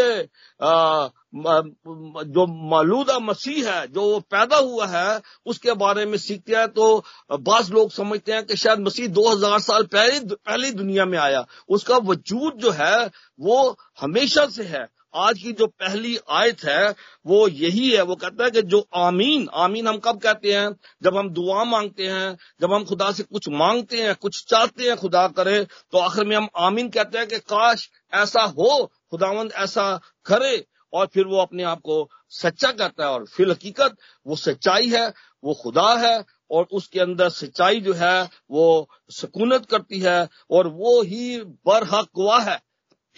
जो 2.26 2.46
मौलूदा 2.46 3.18
मसीह 3.18 3.70
है, 3.70 3.86
जो 3.88 4.20
पैदा 4.20 4.56
हुआ 4.56 4.86
है, 4.86 5.20
उसके 5.46 5.72
बारे 5.74 6.06
में 6.06 6.16
सीखते 6.18 6.54
हैं 6.54 6.68
तो 6.68 7.04
बस 7.32 7.70
लोग 7.70 7.90
समझते 7.90 8.32
हैं 8.32 8.44
कि 8.46 8.56
शायद 8.56 8.78
मसीह 8.78 9.08
2000 9.08 9.58
साल 9.60 9.82
पहले 9.82 10.18
पहले 10.34 10.70
दुनिया 10.72 11.04
में 11.04 11.18
आया। 11.18 11.44
उसका 11.68 11.96
वजूद 11.96 12.58
जो 12.58 12.70
है, 12.70 13.10
वो 13.40 13.76
हमेशा 14.00 14.46
से 14.46 14.64
है। 14.64 14.86
आज 15.14 15.38
की 15.38 15.52
जो 15.52 15.66
पहली 15.66 16.18
आयत 16.30 16.64
है, 16.64 16.94
वो 17.26 17.48
यही 17.48 17.90
है, 17.90 18.02
वो 18.02 18.14
कहता 18.16 18.44
है 18.44 18.50
कि 18.50 18.62
जो 18.62 18.88
आमीन 18.94 19.48
आमीन 19.54 19.88
हम 19.88 19.98
कब 19.98 20.20
कहते 20.20 20.52
हैं? 20.52 20.76
जब 21.02 21.16
हम 21.16 21.30
दुआ 21.30 21.64
मांगते 21.64 22.06
हैं, 22.06 22.36
जब 22.60 22.72
हम 22.72 22.84
खुदा 22.84 23.12
से 23.12 23.22
कुछ 23.22 23.48
मांगते 23.48 24.02
हैं, 24.02 24.14
कुछ 24.14 24.44
चाहते 24.48 24.84
हैं 24.84 24.96
खुदा 24.96 25.28
करे 25.28 25.64
तो 25.64 25.98
आखिर 25.98 26.24
में 26.24 26.36
हम 26.36 26.48
आमीन 26.56 26.88
कहते 26.88 27.18
हैं 27.18 27.26
कि 27.26 27.38
काश 27.38 27.90
ऐसा 28.14 28.42
हो, 28.42 28.92
खुदावंद 29.10 29.52
ऐसा 29.52 30.00
करे, 30.24 30.66
और 30.92 31.06
फिर 31.06 31.24
वो 31.24 31.38
अपने 31.38 31.62
आप 31.62 31.78
को 31.78 32.10
सच्चा 32.28 32.72
कहता 32.72 33.04
है, 33.04 33.10
और 33.10 33.26
फिर 33.26 33.50
हकीकत, 33.50 33.96
वो 34.26 34.36
सच्चाई 34.36 34.88
है, 34.88 35.12
वो 35.44 35.54
खुदा 35.54 35.94
है, 35.94 36.24
और 36.50 36.66
उसके 36.72 37.00
अंदर 37.00 37.28
सच्चाई 37.28 37.80
जो 37.80 37.92
है, 37.92 38.28
वो 38.50 38.90
सुकूनत 39.10 39.66
करती 39.66 39.98
है, 39.98 40.28
और 40.50 40.66
वो 40.66 41.02
ही 41.02 41.38
बरहक 41.40 42.42
है, 42.48 42.56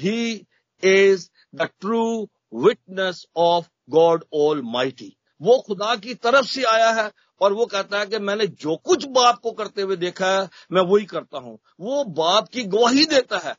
he 0.00 0.46
is 0.84 1.28
the 1.54 1.68
true 1.80 2.06
witness 2.54 3.26
of 3.36 3.68
God 3.90 4.24
almighty 4.64 5.16
वो 5.40 5.58
खुदा 5.66 5.94
की 5.96 6.14
तरफ़ 6.14 6.46
से 6.46 6.62
आया 6.64 6.90
है 6.92 7.10
और 7.40 7.52
वो 7.52 7.66
कहता 7.66 7.98
है 7.98 8.06
कि 8.06 8.18
मैंने 8.18 8.46
जो 8.46 8.76
कुछ 8.76 9.04
बाप 9.06 9.38
को 9.38 9.50
करते 9.52 9.82
हुए 9.82 9.96
देखा 9.96 10.26
है, 10.26 10.48
मैं 10.72 10.82
वही 10.82 11.04
करता 11.04 11.38
हूँ। 11.38 11.58
वो 11.80 12.04
बाप 12.04 12.48
की 12.48 12.62
गवाही 12.64 13.04
देता 13.04 13.38
है। 13.38 13.54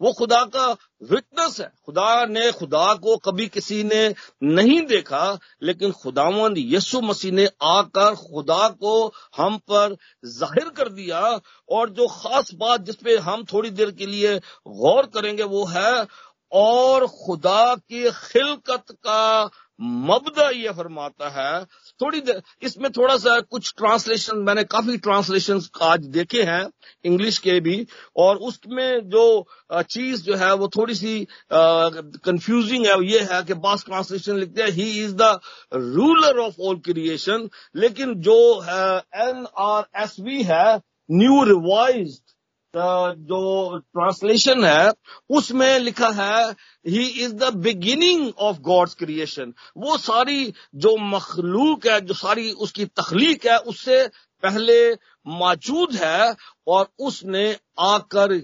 वो 0.00 0.12
खुदा 0.12 0.44
का 0.44 0.66
विटनेस 1.02 1.60
है। 1.60 1.66
खुदा 1.86 2.24
ने 2.26 2.50
खुदा 2.52 2.94
को 2.94 3.16
कभी 3.16 3.46
किसी 3.46 3.82
ने 3.84 4.14
नहीं 4.42 4.80
देखा, 4.86 5.38
लेकिन 5.62 5.92
खुदावंद 5.92 6.54
यसु 6.58 7.00
मसीह 7.00 7.32
ने 7.32 7.46
आकर 7.62 8.14
खुदा 8.14 8.68
को 8.68 8.94
हम 9.36 9.58
पर 9.70 9.96
ज़ाहिर 10.24 10.68
कर 10.68 10.88
दिया 10.88 11.20
और 11.68 11.90
जो 11.90 12.06
खास 12.06 12.50
बात 12.54 12.80
जिसपे 12.80 13.16
हम 13.18 13.44
थोड़ी 13.44 13.70
देर 13.70 13.90
के 13.90 14.06
लिए 14.06 14.38
गौर 14.68 15.06
करेंगे 15.06 15.42
वो 15.42 15.64
है 15.64 16.06
और 16.52 17.06
खुदा 17.06 17.74
की 17.76 18.04
खिलकत 18.12 18.92
का 19.06 19.50
मबदा 19.80 20.48
ये 20.50 20.70
फरमाता 20.72 21.28
है। 21.30 21.64
थोड़ी 22.00 22.20
देर 22.20 22.40
इसमें 22.62 22.90
थोड़ा 22.92 23.16
सा 23.18 23.38
कुछ 23.42 23.72
ट्रांसलेशन 23.78 24.38
मैंने 24.38 24.64
काफ़ी 24.66 24.96
ट्रांसलेशन 24.98 25.60
आज 25.82 26.06
देखे 26.08 26.42
हैं 26.42 26.64
इंग्लिश 27.04 27.38
के 27.38 27.58
भी, 27.60 27.86
और 28.16 28.36
उसमें 28.38 29.08
जो 29.08 29.46
चीज़ 29.72 30.22
जो 30.24 30.36
है 30.36 30.52
वो 30.54 30.68
थोड़ी 30.76 30.94
सी 30.94 31.26
कंफ्यूजिंग 31.52 32.86
है, 32.86 33.02
ये 33.04 33.20
है 33.32 33.42
कि 33.44 33.54
बास 33.56 33.84
ट्रांसलेशन 33.84 34.38
लिखते 34.38 34.62
हैं 34.62 34.70
he 34.70 34.90
is 35.04 35.14
the 35.14 35.38
ruler 35.72 36.38
of 36.40 36.60
all 36.60 36.78
creation 36.84 37.48
लेकिन 37.76 38.14
जो 38.20 38.38
एन 38.64 39.46
आर 39.60 39.84
एस 40.02 40.16
वी 40.20 40.42
है 40.44 40.76
न्यू 41.08 41.42
रिवाइज्ड 41.44 42.29
जो 42.76 43.78
ट्रांसलेशन 43.78 44.64
है, 44.64 44.90
उसमें 45.30 45.78
लिखा 45.78 46.08
है 46.10 46.50
he 46.86 47.04
is 47.24 47.32
the 47.34 47.52
beginning 47.56 48.32
of 48.38 48.58
God's 48.60 48.94
creation 48.94 49.52
वो 49.76 49.96
सारी 49.98 50.52
जो 50.74 50.96
मखलूक 50.96 51.86
है, 51.86 52.00
जो 52.00 52.14
सारी 52.14 52.50
उसकी 52.52 52.84
तखलीक 52.86 53.46
है, 53.46 53.56
उससे 53.58 54.06
पहले 54.42 54.92
मौजूद 55.26 55.94
है 55.94 56.34
और 56.66 56.88
उसने 56.98 57.56
आकर 57.78 58.34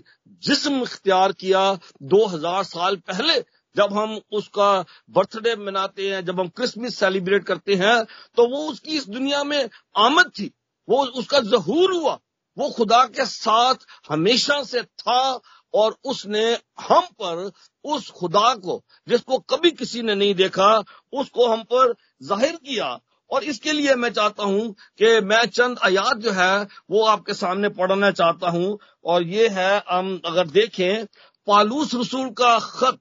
जिस्म 0.43 0.83
इख्तियार 0.83 1.33
किया 1.33 1.63
2000 2.03 2.63
साल 2.65 2.97
पहले, 2.97 3.41
जब 3.77 3.93
हम 3.93 4.21
उसका 4.33 4.85
बर्थडे 5.11 5.55
मनाते 5.57 6.11
हैं, 6.11 6.25
जब 6.25 6.41
हम 6.41 6.49
क्रिसमस 6.49 6.99
सेलिब्रेट 6.99 7.45
करते 7.45 7.75
हैं 7.75 8.05
तो 8.37 8.49
वो 8.49 8.69
उसकी 8.71 8.97
इस 8.97 9.09
दुनिया 9.09 9.43
में 9.45 9.69
आमद 9.97 10.31
थी। 10.39 10.53
वो 10.89 11.05
उसका 11.07 11.41
जहूर 11.41 11.93
हुआ। 11.95 12.19
वो 12.59 12.71
खुदा 12.71 13.05
के 13.07 13.25
साथ 13.27 13.75
हमेशा 14.11 14.63
से 14.63 14.83
था 14.83 15.41
और 15.75 15.97
उसने 16.05 16.45
हम 16.81 17.07
पर 17.23 17.51
उस 17.85 18.11
खुदा 18.11 18.55
को, 18.55 18.83
जिसको 19.09 19.39
कभी 19.39 19.71
किसी 19.71 20.03
ने 20.03 20.15
नहीं 20.15 20.35
देखा, 20.35 20.85
उसको 21.13 21.47
हम 21.47 21.63
पर 21.63 21.95
ज़ाहिर 22.23 22.57
किया। 22.57 22.99
और 23.31 23.45
इसके 23.45 23.73
लिए 23.73 23.95
मैं 23.95 24.13
चाहता 24.13 24.45
हूँ 24.45 24.75
कि 24.99 25.21
मैं 25.21 25.47
चंद 25.47 25.79
आयात 25.79 26.17
जो 26.17 26.33
है, 26.33 26.67
वो 26.91 27.05
आपके 27.05 27.35
सामने 27.35 27.69
पढ़ना 27.69 28.11
चाहता 28.11 28.51
हूँ। 28.51 28.79
और 29.05 29.23
ये 29.23 29.49
है, 29.49 29.83
हम 29.91 30.21
अगर 30.25 30.47
देखें, 30.47 31.07
पालूस 31.47 31.95
रसूल 31.95 32.31
का 32.31 32.59
खत, 32.59 32.99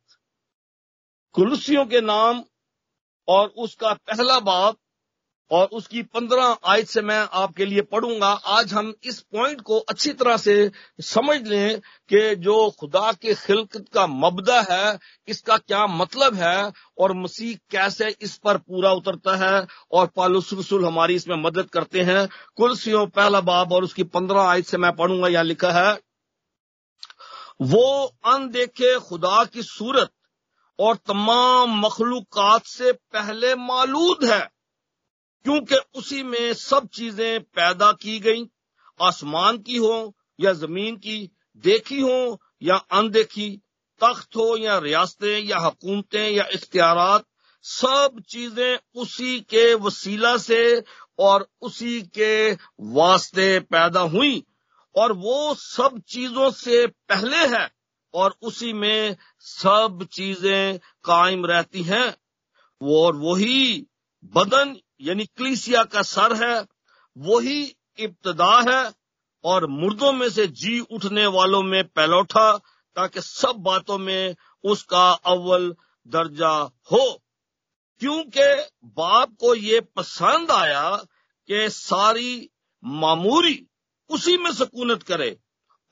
कुलसियों 1.36 1.86
के 1.86 2.02
नाम 2.02 2.44
और 3.28 3.48
उसका 3.48 3.94
पहला 3.94 4.40
बाप 4.40 4.78
और 5.52 5.68
उसकी 5.74 6.02
पंद्रह 6.04 6.58
आयत 6.66 6.88
से 6.88 7.02
मैं 7.02 7.18
आपके 7.34 7.66
लिए 7.66 7.82
पढ़ूँगा। 7.84 8.28
आज 8.28 8.74
हम 8.74 8.94
इस 9.04 9.20
पॉइंट 9.34 9.62
को 9.62 9.78
अच्छी 9.80 10.12
तरह 10.14 10.38
से 10.38 10.72
समझ 11.04 11.38
लें 11.48 11.80
कि 12.10 12.36
जो 12.36 12.70
खुदा 12.80 13.12
के 13.12 13.34
खिलकत 13.36 13.86
का 13.94 14.06
मबदा 14.08 14.60
है, 14.62 14.98
इसका 15.28 15.58
क्या 15.58 15.86
मतलब 15.88 16.36
है 16.36 16.72
और 17.00 17.14
मसीह 17.14 17.58
कैसे 17.72 18.16
इस 18.22 18.36
पर 18.38 18.58
पूरा 18.58 18.92
उतरता 18.92 19.36
है। 19.36 19.66
और 19.92 20.08
पालुस 20.08 20.54
रसुल 20.54 20.86
हमारी 20.86 21.16
इसमें 21.16 21.36
मदद 21.36 21.70
करते 21.70 22.02
हैं। 22.02 22.28
कुलसियों 22.56 23.06
पहला 23.08 23.42
बाब 23.42 23.72
और 23.74 23.84
उसकी 23.84 24.04
पंद्रह 24.06 24.42
आयत 24.42 24.66
से 24.66 24.78
मैं 24.78 24.92
पढ़ूँगा, 24.96 25.28
यहाँ 25.28 25.44
लिखा 25.44 25.72
है, 25.72 26.00
वो 27.62 28.14
अनदेखे 28.26 28.98
खुदा 29.00 29.44
की 29.46 29.64
सूरत 29.64 30.10
और 30.80 30.96
तमाम 30.98 31.80
मखलूकत 31.80 32.66
से 32.68 32.92
पहले 32.92 33.56
मालूद 33.58 34.24
है। 34.24 34.55
क्योंकि 35.46 35.76
उसी 35.96 36.24
में 36.24 36.54
सब 36.54 36.88
चीज़ें 36.88 37.42
पैदा 37.44 37.92
की 37.92 38.20
गई। 38.20 38.46
आसमान 39.00 39.58
की 39.58 39.78
हो 39.78 40.16
या 40.40 40.54
ज़मीन 40.54 40.96
की, 40.96 41.30
देखी 41.64 42.00
हो 42.00 42.42
या 42.64 42.76
अनदेखी, 42.76 43.50
तख्त 44.02 44.36
हो 44.36 44.58
या 44.58 44.78
रियासतें 44.80 45.40
या 45.40 45.58
हुकूमतें 45.58 46.30
या 46.32 46.46
इख्तियार 46.54 47.24
सब 47.66 48.22
चीज़ें 48.30 48.78
उसी 48.96 49.40
के 49.40 49.74
वसीला 49.74 50.38
से 50.38 50.84
और 51.20 51.48
उसी 51.62 52.02
के 52.02 52.52
वास्ते 52.94 53.60
पैदा 53.60 54.00
हुई। 54.00 54.44
और 54.96 55.12
वो 55.12 55.56
सब 55.56 56.02
चीज़ों 56.08 56.52
से 56.52 56.86
पहले 56.88 57.46
है 57.56 57.70
और 58.14 58.36
उसी 58.42 58.74
में 58.74 59.16
सब 59.40 60.08
चीज़ें 60.14 60.78
कायम 61.06 61.46
रहती 61.46 61.84
हैं। 61.84 62.16
और 62.82 63.16
वही 63.16 63.88
बदन 64.34 64.76
यानी 65.02 65.26
क्लीसिया 65.26 65.84
का 65.84 66.02
सर 66.02 66.34
है, 66.34 66.66
वही 67.18 67.76
इब्तदा 68.00 68.62
है 68.72 68.94
और 69.44 69.68
मुर्दों 69.68 70.14
में 70.14 70.30
से 70.30 70.48
जी 70.48 70.80
उठने 70.80 71.26
वालों 71.28 71.64
में 71.64 71.88
पहलौठा 71.88 72.58
ताकि 72.96 73.22
सब 73.22 73.56
बातों 73.60 73.98
में 73.98 74.36
उसका 74.64 75.12
अव्वल 75.12 75.76
दर्जा 76.08 76.52
हो। 76.92 77.22
क्योंकि 78.00 78.70
बाप 78.86 79.36
को 79.40 79.56
ये 79.56 79.82
पसंद 79.82 80.52
आया 80.52 80.90
कि 81.50 81.70
सारी 81.70 82.50
मामूरी 82.84 83.68
उसी 84.10 84.38
में 84.38 84.52
सकूनत 84.54 85.04
करे 85.04 85.40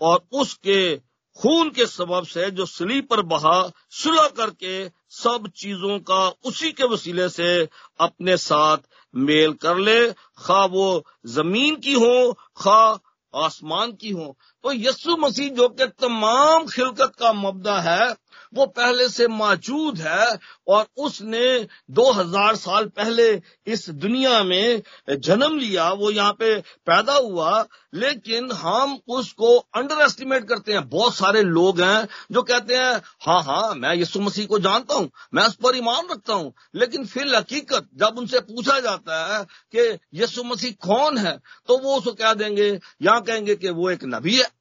और 0.02 0.28
उसके 0.32 1.02
खून 1.42 1.70
के 1.70 1.86
सबब 1.86 2.26
से 2.26 2.52
जो 2.52 2.66
सली 2.66 3.02
पर 3.02 3.22
बहा, 3.22 3.72
सुलह 3.90 4.28
करके 4.28 4.92
सब 5.10 5.52
चीज़ों 5.56 6.00
का 6.00 6.28
उसी 6.30 6.72
के 6.72 6.84
वसीले 6.84 7.30
से 7.30 7.70
अपने 8.00 8.38
साथ 8.38 8.78
मेल 9.16 9.54
कर 9.54 9.78
ले। 9.78 10.12
खा 10.38 10.66
वो 10.66 11.06
ज़मीन 11.26 11.76
की 11.76 11.94
हो, 11.94 12.34
खा 12.34 13.00
आसमान 13.36 13.92
की 13.92 14.10
हो। 14.10 14.38
तो 14.64 14.74
यस्सु 14.74 15.18
मसीह 15.18 15.50
जो 15.54 15.68
कि 15.70 15.86
तमाम 16.02 16.66
खिलकत 16.68 17.16
का 17.20 17.32
मुद्दा 17.36 17.80
है, 17.82 18.16
वो 18.54 18.66
पहले 18.68 19.08
से 19.10 19.28
मौजूद 19.30 20.00
है 20.00 20.26
और 20.68 20.86
उसने 20.98 21.68
2000 21.92 22.56
साल 22.56 22.86
पहले 22.90 23.26
इस 23.68 23.90
दुनिया 23.92 24.44
में 24.44 24.82
जन्म 25.10 25.58
लिया, 25.58 25.92
वो 25.92 26.12
यहाँ 26.12 26.34
पे 26.34 26.56
पैदा 26.88 27.14
हुआ, 27.16 27.66
लेकिन 27.94 28.52
हम 28.54 28.98
उसको 29.10 29.58
अंडर 29.76 30.04
एस्टिमेट 30.06 30.48
करते 30.48 30.74
हैं। 30.74 30.88
बहुत 30.90 31.16
सारे 31.16 31.42
लोग 31.44 31.82
हैं 31.82 32.08
जो 32.32 32.42
कहते 32.44 32.76
हैं 32.76 32.94
हाँ 33.28 33.42
हाँ 33.44 33.74
मैं 33.76 33.96
यीशु 33.96 34.20
मसीह 34.22 34.48
को 34.48 34.60
जानता 34.60 34.96
हूँ, 34.96 35.10
मैं 35.34 35.44
उस 35.44 35.56
पर 35.56 35.78
ईमान 35.78 36.08
रखता 36.12 36.34
हूँ, 36.34 36.54
लेकिन 36.76 37.06
फिर 37.06 37.36
हकीकत 37.36 37.90
जब 37.96 38.18
उनसे 38.18 38.40
पूछा 38.42 38.80
जाता 38.80 39.26
है 39.28 39.44
कि 39.76 40.20
यीशु 40.20 40.44
मसीह 40.46 40.74
कौन 40.88 41.18
है 41.18 41.38
तो 41.68 41.78
वो 41.78 41.98
उसको 41.98 42.12
कह 42.14 42.34
देंगे 42.36 42.72
या 43.02 43.20
कहेंगे 43.22 43.56
कि 43.56 43.70
वो 43.72 43.90
एक 43.90 44.04
नबी 44.06 44.38
है। 44.38 44.52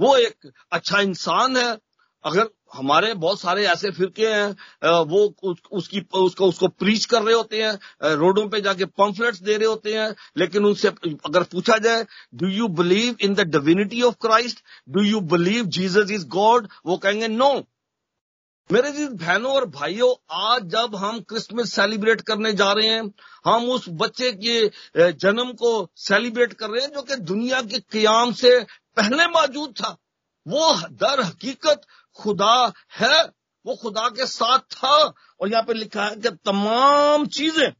वो 0.00 0.16
एक 0.18 0.52
अच्छा 0.72 1.00
इंसान 1.00 1.56
है। 1.56 1.76
अगर 2.24 2.48
हमारे 2.74 3.12
बहुत 3.16 3.40
सारे 3.40 3.66
ऐसे 3.68 3.90
फिरके 3.92 4.26
हैं 4.26 5.02
वो 5.04 5.18
उसकी, 5.72 6.00
उसको 6.14 6.46
उसको 6.48 6.68
प्रीच 6.68 7.04
कर 7.04 7.22
रहे 7.22 7.34
होते 7.34 7.62
हैं 7.62 8.14
रोडों 8.16 8.46
पे 8.48 8.60
जाके 8.60 8.84
पंफलेट्स 8.92 9.40
दे 9.40 9.56
रहे 9.56 9.66
होते 9.66 9.94
हैं, 9.94 10.14
लेकिन 10.36 10.64
उनसे 10.64 10.88
अगर 10.88 11.42
पूछा 11.52 11.76
जाए 11.78 12.04
do 12.34 12.48
you 12.48 12.68
believe 12.80 13.16
in 13.20 13.34
the 13.34 13.46
divinity 13.50 14.02
of 14.02 14.14
Christ 14.20 14.64
do 14.88 15.02
you 15.02 15.20
believe 15.32 15.64
Jesus 15.76 16.10
is 16.10 16.26
God 16.30 16.68
वो 16.86 16.96
कहेंगे 16.98 17.28
नो 17.28 17.52
मेरे 18.70 18.90
जी 18.92 19.06
बहनों 19.06 19.52
और 19.52 19.64
भाइयों, 19.70 20.14
आज 20.32 20.62
जब 20.72 20.94
हम 20.96 21.18
क्रिसमस 21.20 21.72
सेलिब्रेट 21.72 22.20
करने 22.20 22.52
जा 22.52 22.70
रहे 22.72 22.88
हैं, 22.88 23.02
हम 23.44 23.68
उस 23.70 23.84
बच्चे 23.92 24.30
के 24.36 25.12
जन्म 25.14 25.52
को 25.52 25.72
सेलिब्रेट 25.98 26.52
कर 26.52 26.70
रहे 26.70 26.82
हैं, 26.82 26.90
जो 26.92 27.02
कि 27.02 27.16
दुनिया 27.22 27.60
के 27.62 27.78
क्याम 27.80 28.32
से 28.34 28.58
पहले 28.96 29.26
मौजूद 29.28 29.74
था। 29.74 29.96
वो 30.46 30.72
दर 30.92 31.20
हकीकत 31.20 31.80
खुदा 32.18 32.72
है, 32.92 33.22
वो 33.64 33.74
खुदा 33.76 34.08
के 34.10 34.26
साथ 34.26 34.58
था, 34.72 34.96
और 35.40 35.48
यहाँ 35.50 35.62
पे 35.62 35.74
लिखा 35.74 36.04
है 36.04 36.16
कि 36.16 36.30
तमाम 36.44 37.26
चीज़ें 37.28 37.72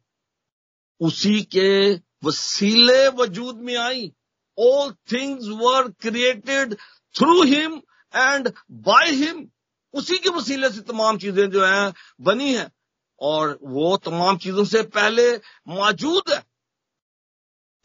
उसी 1.01 1.41
के 1.49 1.95
वसीले 2.25 3.09
वजूद 3.15 3.57
में 3.57 3.77
आई। 3.77 4.11
All 4.59 4.93
things 5.13 5.49
were 5.55 5.89
created 6.01 6.75
through 7.15 7.43
him 7.45 7.81
and 8.15 8.53
by 8.71 9.11
him 9.13 9.47
उसी 9.95 10.19
के 10.19 10.31
वसीले 10.31 10.71
से 10.71 10.81
तमाम 10.83 11.19
चीज़ें 11.19 11.51
जो 11.51 11.65
हैं 11.65 11.93
बनी 12.21 12.55
हैं, 12.55 12.71
और 13.21 13.59
वो 13.63 13.97
तमाम 13.99 14.37
चीज़ों 14.37 14.65
से 14.65 14.83
पहले 14.85 15.31
मौजूद 15.69 16.31
है। 16.31 16.43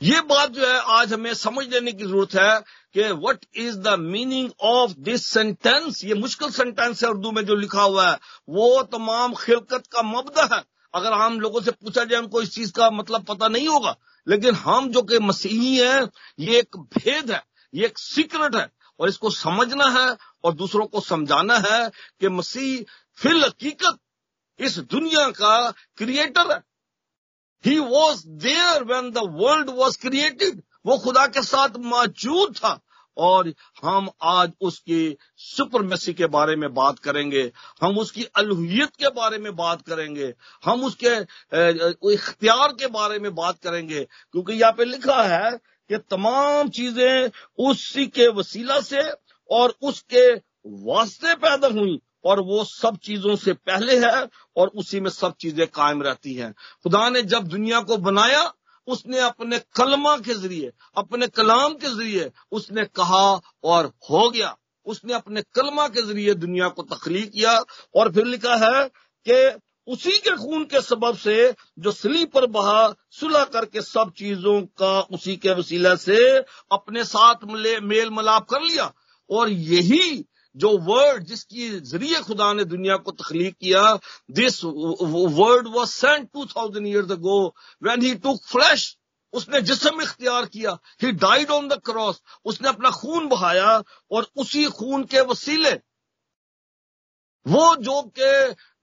ये 0.02 0.22
बात 0.22 0.50
जो 0.50 0.68
है, 0.68 0.80
आज 0.80 1.14
हमें 1.14 1.34
समझ 1.34 1.68
लेने 1.68 1.92
की 1.92 2.04
ज़रूरत 2.04 2.36
है 2.36 2.60
कि 2.94 3.04
what 3.04 3.46
is 3.56 3.78
the 3.80 3.88
meaning 3.88 4.50
of 4.62 4.92
this 5.00 5.26
sentence 5.26 6.06
ये 6.06 6.14
मुश्किल 6.14 6.50
सेंटेंस 6.50 7.04
है 7.04 7.10
उर्दू 7.10 7.32
में 7.32 7.46
जो 7.46 7.56
लिखा 7.56 7.82
हुआ 7.82 8.12
है। 8.12 8.20
वो 8.50 8.84
तमाम 8.84 9.34
खिलकत 9.34 9.84
का 9.92 10.02
मबदा 10.02 10.56
है। 10.56 10.64
अगर 10.94 11.14
हम 11.14 11.40
लोगों 11.40 11.62
से 11.62 11.72
पूछा 11.72 12.04
जाए, 12.04 12.20
हमको 12.20 12.42
इस 12.42 12.52
चीज़ 12.52 12.72
का 12.72 12.92
मतलब 12.92 13.24
पता 13.24 13.48
नहीं 13.48 13.68
होगा। 13.68 13.98
लेकिन 14.28 14.56
हम 14.56 14.92
जो 14.92 15.02
कि 15.02 15.20
मसीही 15.20 15.78
हैं, 15.78 16.10
ये 16.40 16.60
एक 16.60 16.78
भेद 16.78 17.32
है, 17.32 17.44
ये 17.74 17.86
एक 17.86 17.98
सीक्रेट 17.98 18.56
है। 18.56 18.72
और 19.00 19.10
इसको 19.10 19.30
समझना 19.30 19.86
है 19.86 20.18
और 20.44 20.54
दूसरों 20.54 20.86
को 20.86 21.02
समझाना 21.02 21.58
है 21.58 21.90
कि 22.20 22.30
मसीह 22.30 22.86
फिर 23.18 23.46
हकीकत 23.46 23.98
इस 24.60 24.78
दुनिया 24.78 25.30
का 25.30 25.72
क्रिएटर 25.72 26.52
है। 26.52 26.69
He 27.66 27.78
was 27.80 28.28
there 28.28 28.84
when 28.84 29.12
the 29.12 29.18
world 29.18 29.70
was 29.70 29.98
created 30.02 30.62
वो 30.86 30.98
खुदा 30.98 31.26
के 31.28 31.42
साथ 31.42 31.78
मौजूद 31.80 32.56
था। 32.58 32.80
और 33.18 33.54
हम 33.84 34.10
आज 34.24 34.52
उसकी 34.62 35.18
सुपरमेसी 35.38 36.14
के 36.14 36.26
बारे 36.26 36.56
में 36.56 36.74
बात 36.74 37.00
करेंगे। 37.00 37.42
हम 37.82 37.98
उसकी 38.00 38.24
अलहुयत 38.36 38.96
के 38.96 39.10
बारे 39.10 39.38
में 39.38 39.56
बात 39.56 39.82
करेंगे। 39.82 40.34
हम 40.66 40.84
उसके 40.84 41.16
इख्तियार 42.14 42.74
के 42.74 42.88
बारे 42.88 43.20
में 43.20 43.34
बात 43.36 43.60
करेंगे। 43.64 44.04
क्योंकि 44.04 44.54
यहाँ 44.54 44.72
पे 44.72 44.86
लिखा 44.86 45.22
है 45.24 45.52
कि 45.90 45.98
तमाम 45.98 46.70
चीज़ें 46.70 47.30
उसी 47.60 48.06
के 48.08 48.28
वसीला 48.28 48.80
से 48.82 49.02
और 49.50 49.76
उसके 49.82 50.36
वास्ते 50.86 51.36
पैदा 51.36 51.68
हुई। 51.68 52.00
और 52.26 52.40
वो 52.40 52.64
सब 52.64 52.98
चीज़ों 52.98 53.36
से 53.36 53.54
पहले 53.54 53.98
है 53.98 54.28
और 54.58 54.68
उसी 54.68 55.00
में 55.00 55.10
सब 55.10 55.36
चीज़ें 55.42 55.68
कायम 55.68 56.02
रहती 56.04 56.34
हैं। 56.34 56.54
खुदा 56.84 57.10
ने 57.10 57.22
जब 57.22 57.48
दुनिया 57.48 57.82
को 57.82 57.98
बनाया, 57.98 58.54
उसने 58.88 59.20
अपने 59.20 59.60
कलमा 59.60 60.18
के 60.18 60.34
ज़रिए, 60.34 60.72
अपने 60.98 61.28
कलाम 61.28 61.74
के 61.74 61.88
ज़रिए 61.88 62.32
उसने 62.52 62.86
कहा 62.86 63.40
और 63.64 63.92
हो 64.12 64.30
गया। 64.30 64.58
उसने 64.86 65.14
अपने 65.14 65.42
कलमा 65.42 65.88
के 65.88 66.02
ज़रिए 66.02 66.34
दुनिया 66.34 66.68
को 66.68 66.84
तखलीक 66.84 67.32
किया 67.32 67.58
और 67.96 68.12
फिर 68.14 68.26
लिखा 68.26 68.56
है 68.56 68.90
कि 69.28 69.60
उसी 69.88 70.12
के 70.12 70.32
खून 70.32 70.64
के 70.64 70.82
सबब 70.82 71.18
से 71.18 71.56
जो 71.80 71.92
सली 71.92 72.26
पर 72.26 72.46
बहा, 72.46 72.94
सुलह 73.10 73.44
करके 73.44 73.82
सब 73.82 74.12
चीज़ों 74.18 74.62
का 74.62 75.00
उसी 75.02 75.36
के 75.36 75.54
वसीला 75.54 75.96
से 75.96 76.38
अपने 76.72 77.04
साथ 77.04 77.36
मेल 77.44 78.10
मिलाप 78.10 78.48
कर 78.50 78.62
लिया। 78.62 78.94
और 79.30 79.50
यही 79.50 80.26
जो 80.56 80.78
वर्ड 80.80 81.24
जिसकी 81.26 81.70
ज़रिए 81.82 82.20
खुदा 82.22 82.52
ने 82.54 82.64
दुनिया 82.66 82.96
को 82.98 83.12
तखलीक 83.14 83.56
किया 83.58 83.84
this 84.32 84.64
word 84.64 85.68
was 85.76 85.90
sent 85.90 86.30
two 86.34 86.46
thousand 86.48 86.88
years 86.88 87.12
ago 87.12 87.38
when 87.82 88.02
he 88.02 88.14
took 88.18 88.42
flesh 88.46 88.96
उसने 89.34 89.62
जिसम 89.62 90.02
इख्तियार 90.02 90.46
किया। 90.48 90.72
He 91.02 91.12
died 91.14 91.50
on 91.52 91.68
the 91.68 91.80
cross 91.86 92.22
उसने 92.46 92.70
अपना 92.70 92.90
खून 92.92 93.28
बहाया 93.30 93.82
और 94.12 94.28
उसी 94.36 94.66
खून 94.72 95.04
के 95.06 95.22
वसीले, 95.24 95.72
वो 97.46 97.76
जो 97.78 98.02
के 98.20 98.32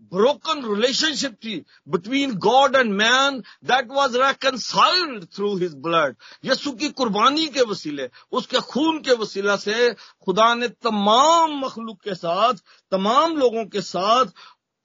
broken 0.00 0.62
relationship 0.62 1.42
between 1.90 2.34
God 2.34 2.74
and 2.74 2.96
man 2.96 3.42
that 3.62 3.88
was 3.88 4.16
reconciled 4.16 5.30
through 5.30 5.56
his 5.56 5.74
blood. 5.74 6.16
Yesu 6.44 6.72
की 6.72 6.88
कुर्बानी 6.90 7.46
के 7.48 7.62
वसीले, 7.62 8.08
उसके 8.32 8.60
खून 8.60 9.00
के 9.00 9.12
वसीला 9.12 9.56
से 9.56 9.94
खुदा 9.94 10.54
ने 10.54 10.68
तमाम 10.68 11.58
मखलूक 11.64 12.00
के 12.04 12.14
साथ, 12.14 12.54
तमाम 12.90 13.36
लोगों 13.36 13.64
के 13.64 13.80
साथ 13.80 14.26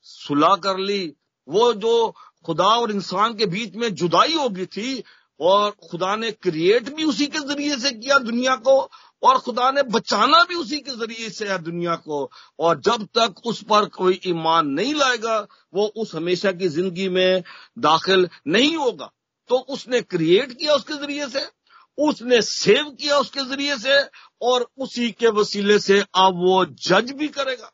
सुलह 0.01 0.55
कर 0.55 0.77
ली 0.77 1.13
वो 1.47 1.73
जो 1.73 2.15
खुदा 2.45 2.65
और 2.65 2.91
इंसान 2.91 3.33
के 3.33 3.45
बीच 3.45 3.75
में 3.75 3.93
जुदाई 3.95 4.33
हो 4.33 4.49
गई 4.49 4.65
थी 4.65 5.03
और 5.39 5.71
खुदा 5.89 6.15
ने 6.15 6.31
क्रिएट 6.31 6.93
भी 6.95 7.03
उसी 7.03 7.25
के 7.27 7.39
ज़रिए 7.39 7.77
से 7.77 7.91
किया 7.91 8.17
दुनिया 8.17 8.55
को 8.55 8.89
और 9.23 9.37
खुदा 9.37 9.71
ने 9.71 9.83
बचाना 9.83 10.43
भी 10.43 10.55
उसी 10.55 10.77
के 10.77 10.91
ज़रिए 10.91 11.29
से 11.29 11.47
है 11.47 11.57
दुनिया 11.57 11.95
को। 11.95 12.31
और 12.59 12.79
जब 12.79 13.07
तक 13.17 13.35
उस 13.45 13.63
पर 13.63 13.85
कोई 13.85 14.19
ईमान 14.27 14.67
नहीं 14.67 14.93
लाएगा, 14.93 15.47
वो 15.73 15.85
उस 15.85 16.15
हमेशा 16.15 16.51
की 16.51 16.67
ज़िंदगी 16.67 17.09
में 17.09 17.43
दाखिल 17.79 18.29
नहीं 18.47 18.75
होगा। 18.77 19.11
तो 19.49 19.57
उसने 19.57 20.01
क्रिएट 20.01 20.51
किया 20.51 20.73
उसके 20.73 20.93
ज़रिए 20.93 21.27
से, 21.27 21.45
उसने 21.97 22.41
सेव 22.41 22.89
किया 22.91 23.17
उसके 23.17 23.45
ज़रिए 23.45 23.77
से, 23.77 23.99
और 24.41 24.67
उसी 24.77 25.11
के 25.11 25.27
वसीले 25.27 25.79
से 25.79 25.99
अब 25.99 26.33
वो 26.35 26.65
जज 26.65 27.11
भी 27.11 27.27
करेगा। 27.27 27.71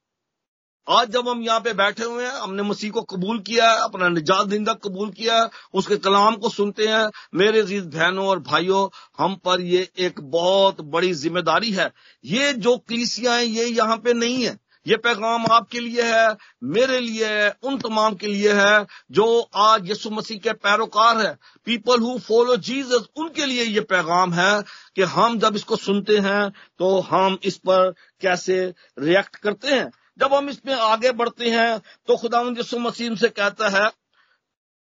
आज 0.88 1.10
जब 1.12 1.28
हम 1.30 1.41
यहाँ 1.43 1.60
पे 1.60 1.71
बैठे 1.73 2.04
हुए 2.04 2.23
हैं, 2.23 2.32
हमने 2.32 2.63
मसीह 2.63 2.91
को 2.91 3.02
कबूल 3.04 3.39
किया 3.39 3.69
है, 3.71 3.84
अपना 3.84 4.08
निजात 4.10 4.47
दिंदा 4.47 4.73
कबूल 4.76 5.10
किया 5.12 5.41
है, 5.41 5.50
उसके 5.73 5.95
कलाम 5.97 6.36
को 6.36 6.50
सुनते 6.50 6.88
हैं, 6.88 7.08
मेरे 7.36 7.63
जीत 7.63 7.84
बहनों 7.86 8.28
और 8.28 8.39
भाइयों, 8.41 8.88
हम 9.17 9.36
पर 9.45 9.62
ये 9.62 9.88
एक 10.00 10.21
बहुत 10.21 10.80
बड़ी 10.84 11.12
ज़िम्मेदारी 11.15 11.71
है। 11.71 11.91
ये 12.26 12.54
जो 12.54 12.78
कलीसिया 12.80 13.34
है 13.34 13.45
ये 13.45 13.65
यहाँ 13.65 13.97
पे 13.97 14.13
नहीं 14.13 14.45
है। 14.45 14.58
ये 14.86 14.95
पैगाम 14.97 15.45
आपके 15.52 15.80
लिए 15.80 16.04
है, 16.04 16.36
मेरे 16.65 17.00
लिए 17.00 17.26
है, 17.28 17.54
उन 17.63 17.78
तमाम 17.78 18.15
के 18.15 18.28
लिए 18.28 18.54
है, 18.54 18.86
जो 19.12 19.39
आज 19.58 19.89
यसु 19.91 20.10
मसीह 20.12 20.38
के 20.39 20.54
पैरोकार 20.54 21.17
है। 21.17 21.34
पीपल 21.67 22.02
हु 22.02 22.17
फॉलो 22.19 22.58
जीसस 22.58 23.08
उनके 23.17 23.45
लिए 23.45 23.63
ये 23.63 23.82
पैगाम 23.84 24.34
है 24.34 24.62
कि 24.95 25.02
हम 25.12 25.39
जब 25.39 25.56
इसको 25.56 25.76
सुनते 25.76 26.17
हैं 26.19 26.50
तो 26.80 27.00
हम 27.02 27.38
इस 27.43 27.58
पर 27.60 27.93
कैसे 28.21 28.65
रिएक्ट 29.00 29.36
करते 29.36 29.67
हैं। 29.67 29.91
जब 30.17 30.34
हम 30.34 30.49
इसमें 30.49 30.73
आगे 30.73 31.12
बढ़ते 31.13 31.49
हैं 31.49 31.80
तो 32.08 32.17
खुदा 32.17 32.41
यसु 32.60 32.80
मसीम 32.80 33.15
से 33.15 33.30
कहता 33.32 33.69
है 33.69 33.89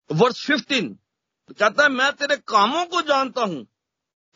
वर्ष 0.09 0.45
फिफ्टीन 0.45 0.88
कहता 1.49 1.83
है, 1.83 1.89
मैं 1.89 2.11
तेरे 2.13 2.35
कामों 2.47 2.85
को 2.85 3.01
जानता 3.03 3.41
हूँ 3.41 3.63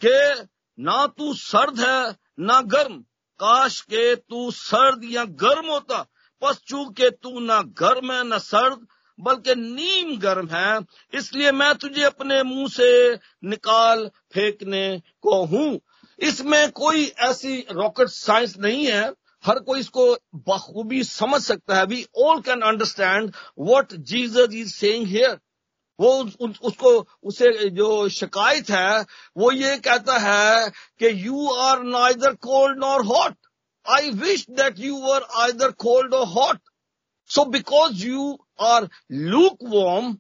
कि 0.02 0.48
ना 0.78 1.06
तू 1.08 1.34
सर्द 1.36 1.80
है, 1.80 2.16
ना 2.40 2.62
गर्म। 2.64 2.98
काश 3.40 3.80
के 3.84 4.16
तू 4.16 4.50
सर्द 4.52 5.04
या 5.06 5.24
गर्म 5.42 5.68
होता 5.68 6.06
बस 6.42 6.60
चूँकि 6.68 7.10
तू 7.14 7.40
ना 7.40 7.62
गर्म 7.78 8.12
है, 8.12 8.24
ना 8.24 8.38
सर्द, 8.38 8.86
बल्कि 9.20 9.56
नीम 9.56 10.18
गर्म 10.20 10.48
है। 10.48 10.80
इसलिए 11.14 11.52
मैं 11.52 11.74
तुझे 11.76 12.04
अपने 12.04 12.42
मुँह 12.44 12.68
से 12.70 12.90
निकाल 13.44 14.08
फेंकने 14.34 15.02
को 15.22 15.44
हूँ। 15.46 15.80
इसमें 16.20 16.72
कोई 16.74 17.06
ऐसी 17.22 17.58
रॉकेट 17.72 18.08
साइंस 18.10 18.58
नहीं 18.58 18.86
है 18.88 19.12
हर 19.44 19.60
कोई 19.60 19.80
इसको 19.80 20.06
बखूबी 20.48 21.04
समझ 21.04 21.42
सकता 21.42 21.76
है। 21.78 21.86
We 21.86 22.06
all 22.24 22.42
can 22.42 22.62
understand 22.70 23.34
what 23.60 23.94
Jesus 24.10 24.54
is 24.54 24.74
saying 24.74 25.06
here 25.08 25.40
वो 26.00 26.10
उस, 26.16 26.60
उसको 26.62 26.90
उसे 27.24 27.70
जो 27.70 28.10
शिकायत 28.10 28.70
है 28.72 29.02
वो 29.38 29.52
ये 29.52 29.78
कहता 29.78 30.18
है 30.18 30.70
कि 30.70 31.08
you 31.26 31.48
are 31.62 31.82
neither 31.84 32.34
cold 32.46 32.80
nor 32.80 33.06
hot 33.06 33.36
I 33.86 34.10
wish 34.22 34.46
that 34.60 34.80
you 34.80 34.98
were 35.02 35.28
either 35.42 35.72
cold 35.84 36.14
or 36.14 36.28
hot 36.28 36.60
so 37.30 37.46
because 37.56 38.06
you 38.06 38.38
are 38.68 38.88
lukewarm 39.74 40.18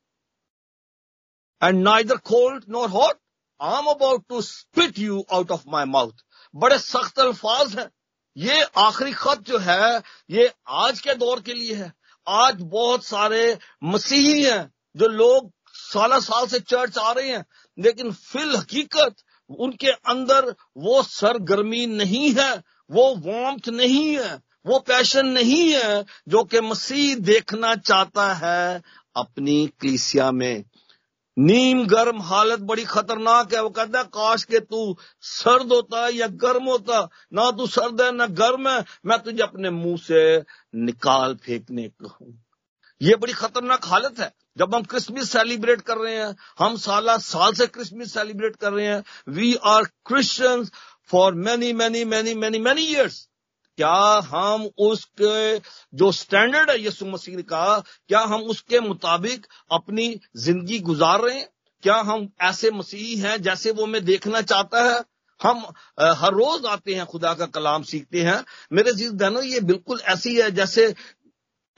and 1.61 1.83
neither 1.83 2.17
cold 2.31 2.63
nor 2.69 2.89
hot 2.89 3.19
I 3.59 3.79
am 3.79 3.85
about 3.91 4.23
to 4.29 4.41
spit 4.41 4.99
you 4.99 5.23
out 5.33 5.51
of 5.51 5.63
my 5.69 5.85
mouth 5.85 6.23
बड़े 6.53 6.77
सख्त 6.79 7.19
अल्फाज 7.19 7.79
हैं। 7.79 7.89
ये 8.37 8.61
आखिरी 8.77 9.11
खत 9.11 9.39
जो 9.47 9.57
है, 9.57 10.01
ये 10.29 10.51
आज 10.67 10.99
के 10.99 11.13
दौर 11.15 11.39
के 11.39 11.53
लिए 11.53 11.73
है। 11.75 11.93
आज 12.27 12.61
बहुत 12.61 13.05
सारे 13.05 13.57
मसीही 13.83 14.43
हैं 14.43 14.71
जो 14.97 15.07
लोग 15.07 15.51
साल 15.73 16.19
साल 16.19 16.47
से 16.47 16.59
चर्च 16.59 16.97
आ 16.97 17.11
रहे 17.11 17.29
हैं, 17.29 17.45
लेकिन 17.77 18.11
फिल 18.11 18.55
हकीकत 18.55 19.15
उनके 19.49 19.87
अंदर 19.87 20.55
वो 20.77 21.01
सरगर्मी 21.03 21.85
नहीं 21.87 22.31
है, 22.33 22.51
वो 22.91 23.15
वार्मथ 23.15 23.69
नहीं 23.69 24.17
है, 24.17 24.39
वो 24.65 24.79
पैशन 24.79 25.27
नहीं 25.27 25.71
है 25.73 26.05
जो 26.27 26.43
कि 26.43 26.61
मसीह 26.61 27.15
देखना 27.15 27.75
चाहता 27.75 28.33
है 28.33 28.81
अपनी 29.15 29.65
क्लीसिया 29.79 30.31
में। 30.31 30.63
नीम 31.39 31.87
गर्म 31.87 32.21
हालत 32.21 32.59
बड़ी 32.59 32.83
खतरनाक 32.83 33.53
है। 33.53 33.63
वो 33.63 33.69
कहता 33.69 33.99
है, 33.99 34.05
काश 34.05 34.43
के 34.43 34.59
तू 34.59 34.97
सर्द 35.21 35.73
होता 35.73 36.05
है 36.05 36.13
या 36.13 36.27
गर्म 36.27 36.63
होता। 36.63 37.09
ना 37.33 37.51
तू 37.51 37.67
सर्द 37.67 38.01
है, 38.01 38.11
ना 38.11 38.25
गर्म 38.25 38.69
है। 38.69 38.85
मैं 39.05 39.19
तुझे 39.19 39.43
अपने 39.43 39.69
मुँह 39.69 39.97
से 39.97 40.43
निकाल 40.75 41.35
फेंकने 41.35 41.87
को 41.87 42.33
ये 43.01 43.15
बड़ी 43.15 43.33
खतरनाक 43.33 43.85
हालत 43.85 44.19
है। 44.19 44.33
जब 44.57 44.75
हम 44.75 44.83
क्रिसमस 44.83 45.31
सेलिब्रेट 45.31 45.81
कर 45.81 45.97
रहे 45.97 46.15
हैं, 46.15 46.35
हम 46.59 46.77
साल 46.77 47.17
साल 47.17 47.53
से 47.53 47.67
क्रिसमस 47.67 48.13
सेलिब्रेट 48.13 48.55
कर 48.55 48.73
रहे 48.73 48.85
हैं। 48.85 49.03
We 49.29 49.55
are 49.63 49.83
Christians 49.83 50.71
for 51.09 51.33
many 51.33 51.73
many 51.73 52.05
many 52.05 52.35
many 52.35 52.59
many 52.59 52.81
years 52.81 53.28
क्या 53.79 54.21
हम 54.25 54.69
उसके, 54.77 55.57
जो 55.97 56.11
स्टैंडर्ड 56.11 56.69
है 56.69 56.79
यीशु 56.79 57.05
मसीह 57.05 57.41
का, 57.41 57.79
क्या 58.07 58.19
हम 58.21 58.41
उसके 58.43 58.79
मुताबिक 58.79 59.45
अपनी 59.71 60.07
ज़िंदगी 60.37 60.79
गुजार 60.79 61.21
रहे 61.21 61.37
हैं? 61.37 61.47
क्या 61.83 61.95
हम 61.95 62.27
ऐसे 62.41 62.71
मसीह 62.71 63.27
हैं 63.27 63.41
जैसे 63.41 63.71
वो 63.71 63.85
मैं 63.85 64.03
देखना 64.05 64.41
चाहता 64.41 64.83
है? 64.89 64.99
हम 65.41 65.59
हर 65.99 66.33
रोज 66.33 66.65
आते 66.65 66.93
हैं, 66.95 67.05
खुदा 67.05 67.33
का 67.33 67.45
कलाम 67.45 67.83
सीखते 67.83 68.21
हैं। 68.21 68.43
मेरे 68.73 68.93
जीत 68.93 69.11
बहनों, 69.11 69.43
ये 69.43 69.59
बिल्कुल 69.59 69.99
ऐसी 70.05 70.35
है 70.35 70.49
जैसे 70.51 70.93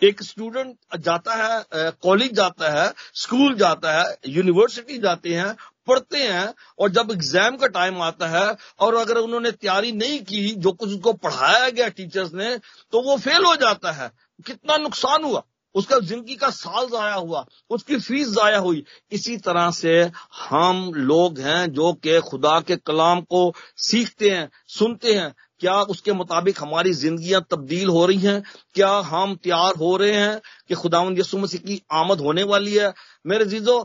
एक 0.02 0.22
स्टूडेंट 0.24 0.76
जाता 1.00 1.34
है 1.36 1.92
कॉलेज 2.04 2.34
जाता 2.34 2.70
है 2.72 2.92
स्कूल 3.16 3.56
जाता 3.56 3.92
है 3.94 4.16
यूनिवर्सिटी 4.28 4.98
जाते 4.98 5.34
हैं, 5.34 5.54
पढ़ते 5.88 6.18
हैं, 6.20 6.54
और 6.80 6.90
जब 6.92 7.12
एग्ज़ाम 7.12 7.58
का 7.58 7.68
टाइम 7.70 8.02
आता 8.02 8.28
है, 8.30 8.56
और 8.80 8.96
अगर 8.96 9.18
उन्होंने 9.18 9.52
तैयारी 9.52 9.92
नहीं 9.94 10.20
की, 10.22 10.50
जो 10.50 10.72
कुछ 10.72 10.90
उसको 10.90 11.14
पढ़ाया 11.16 11.70
गया 11.70 11.88
टीचर्स 11.90 12.34
ने 12.34 12.58
तो 12.58 13.02
वो 13.04 13.18
फेल 13.20 13.46
हो 13.46 13.56
जाता 13.58 13.92
है। 13.92 14.12
कितना 14.46 14.78
नुकसान 14.80 15.24
हुआ। 15.24 15.44
उसका 15.76 15.98
ज़िंदगी 16.00 16.36
का 16.36 16.50
साल 16.50 16.88
जाया 16.88 17.14
हुआ, 17.14 17.46
उसकी 17.70 17.98
फ़ीस 17.98 18.30
जाया 18.30 18.58
हुई। 18.58 18.84
इसी 19.12 19.36
तरह 19.40 19.70
से 19.72 19.94
हम 20.40 20.92
लोग 20.96 21.40
हैं 21.40 21.72
जो 21.74 21.92
कि 21.96 22.20
खुदा 22.22 22.60
के 22.62 22.76
कलाम 22.78 23.22
को 23.24 23.54
सीखते 23.80 24.30
हैं, 24.30 24.50
सुनते 24.70 25.14
हैं 25.14 25.34
क्या 25.62 25.74
उसके 25.94 26.14
मुताबिक 26.14 26.62
हमारी 26.62 26.94
जिंदगियाँ 26.94 27.42
तब्दील 27.52 27.90
हो 27.90 28.06
रही 28.06 28.20
हैं? 28.20 28.42
क्या 28.76 28.90
हम 29.06 29.36
तैयार 29.36 29.74
हो 29.80 29.96
रहे 29.98 30.14
हैं 30.14 30.40
कि 30.68 30.76
खुदावंद 30.76 31.20
यसु 31.20 31.38
मसीह 31.38 31.62
की 31.62 31.82
आमद 31.94 32.20
होने 32.20 32.44
वाली 32.44 32.74
है? 32.76 32.94
मेरे 33.26 33.46
जीजो 33.46 33.78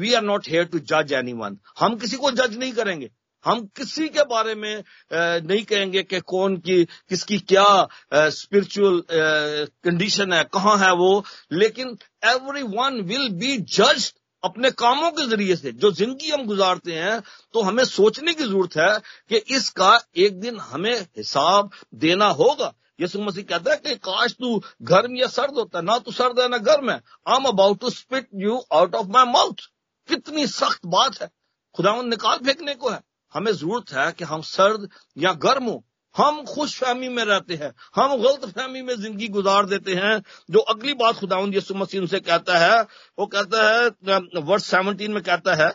we 0.00 0.12
are 0.14 0.22
not 0.22 0.48
here 0.48 0.64
to 0.64 0.78
जज 0.92 1.12
एनी 1.12 1.32
हम 1.80 1.96
किसी 1.96 2.16
को 2.16 2.30
जज 2.32 2.56
नहीं 2.58 2.72
करेंगे। 2.72 3.10
हम 3.44 3.60
किसी 3.76 4.08
के 4.08 4.22
बारे 4.24 4.54
में 4.54 4.82
नहीं 5.12 5.62
कहेंगे 5.64 6.02
कि 6.02 6.20
कौन 6.22 6.56
की, 6.58 6.84
किसकी 6.84 7.38
क्या 7.40 7.88
स्पिरिचुअल 8.14 9.02
कंडीशन 9.10 10.32
है, 10.32 10.44
कहाँ 10.44 10.76
है 10.78 10.92
वो। 10.94 11.24
लेकिन 11.52 11.96
every 12.24 12.62
one 12.76 13.00
will 13.02 13.28
be 13.38 13.56
judged 13.58 14.18
अपने 14.42 14.70
कामों 14.72 15.10
के 15.10 15.26
ज़रिए 15.26 15.56
से, 15.56 15.72
जो 15.72 15.90
ज़िंदगी 15.92 16.30
हम 16.30 16.44
गुजारते 16.46 16.92
हैं 16.94 17.20
तो 17.54 17.62
हमें 17.62 17.84
सोचने 17.86 18.34
की 18.34 18.44
ज़रूरत 18.44 18.76
है 18.76 18.98
कि 19.30 19.36
इसका 19.56 19.98
एक 20.18 20.38
दिन 20.40 20.58
हमें 20.60 21.00
हिसाब 21.16 21.70
देना 21.96 22.28
होगा। 22.30 22.72
यसु 23.00 23.20
मसीह 23.20 23.44
कहता 23.44 23.70
है 23.70 23.76
कि 23.78 23.94
काश 23.98 24.32
तू 24.32 24.62
गर्म 24.84 25.16
या 25.16 25.26
सर्द 25.28 25.54
होता, 25.54 25.80
ना 25.80 25.98
तू 25.98 26.12
सर्द 26.12 26.40
है, 26.40 26.48
ना 26.48 26.58
गर्म 26.60 26.90
है। 26.90 26.96
I 26.96 27.36
am 27.36 27.44
about 27.48 27.80
to 27.80 27.90
spit 27.90 28.28
you 28.36 28.56
out 28.72 28.94
of 28.94 29.06
my 29.08 29.24
mouth 29.26 29.68
कितनी 30.08 30.46
सख्त 30.48 30.86
बात 30.86 31.20
है। 31.22 31.30
खुदा 31.74 32.00
निकाल 32.04 32.38
फेंकने 32.38 32.74
को 32.74 32.90
है। 32.90 33.00
हमें 33.34 33.52
ज़रूरत 33.52 33.92
है 33.92 34.10
कि 34.12 34.24
हम 34.24 34.42
सर्द 34.44 34.88
या 35.16 35.32
गर्म 35.42 35.64
हो। 35.64 35.84
हम 36.16 36.42
खुश 36.44 36.74
फहमी 36.76 37.08
में 37.08 37.22
रहते 37.24 37.54
हैं, 37.54 37.72
हम 37.96 38.16
गलत 38.16 38.44
फहमी 38.48 38.82
में 38.82 38.94
ज़िंदगी 38.96 39.28
गुजार 39.28 39.66
देते 39.66 39.94
हैं, 39.94 40.20
जो 40.50 40.60
अगली 40.60 40.94
बात 40.94 41.14
खुदाउन 41.16 41.54
यसु 41.54 41.74
मसीह 41.74 42.00
उनसे 42.00 42.20
कहता 42.20 42.58
है, 42.58 42.80
वो 43.18 43.26
कहता 43.26 43.68
है 43.68 44.40
वर्ष 44.42 44.64
सेवनटीन 44.64 45.12
में 45.12 45.22
कहता 45.22 45.54
है, 45.54 45.72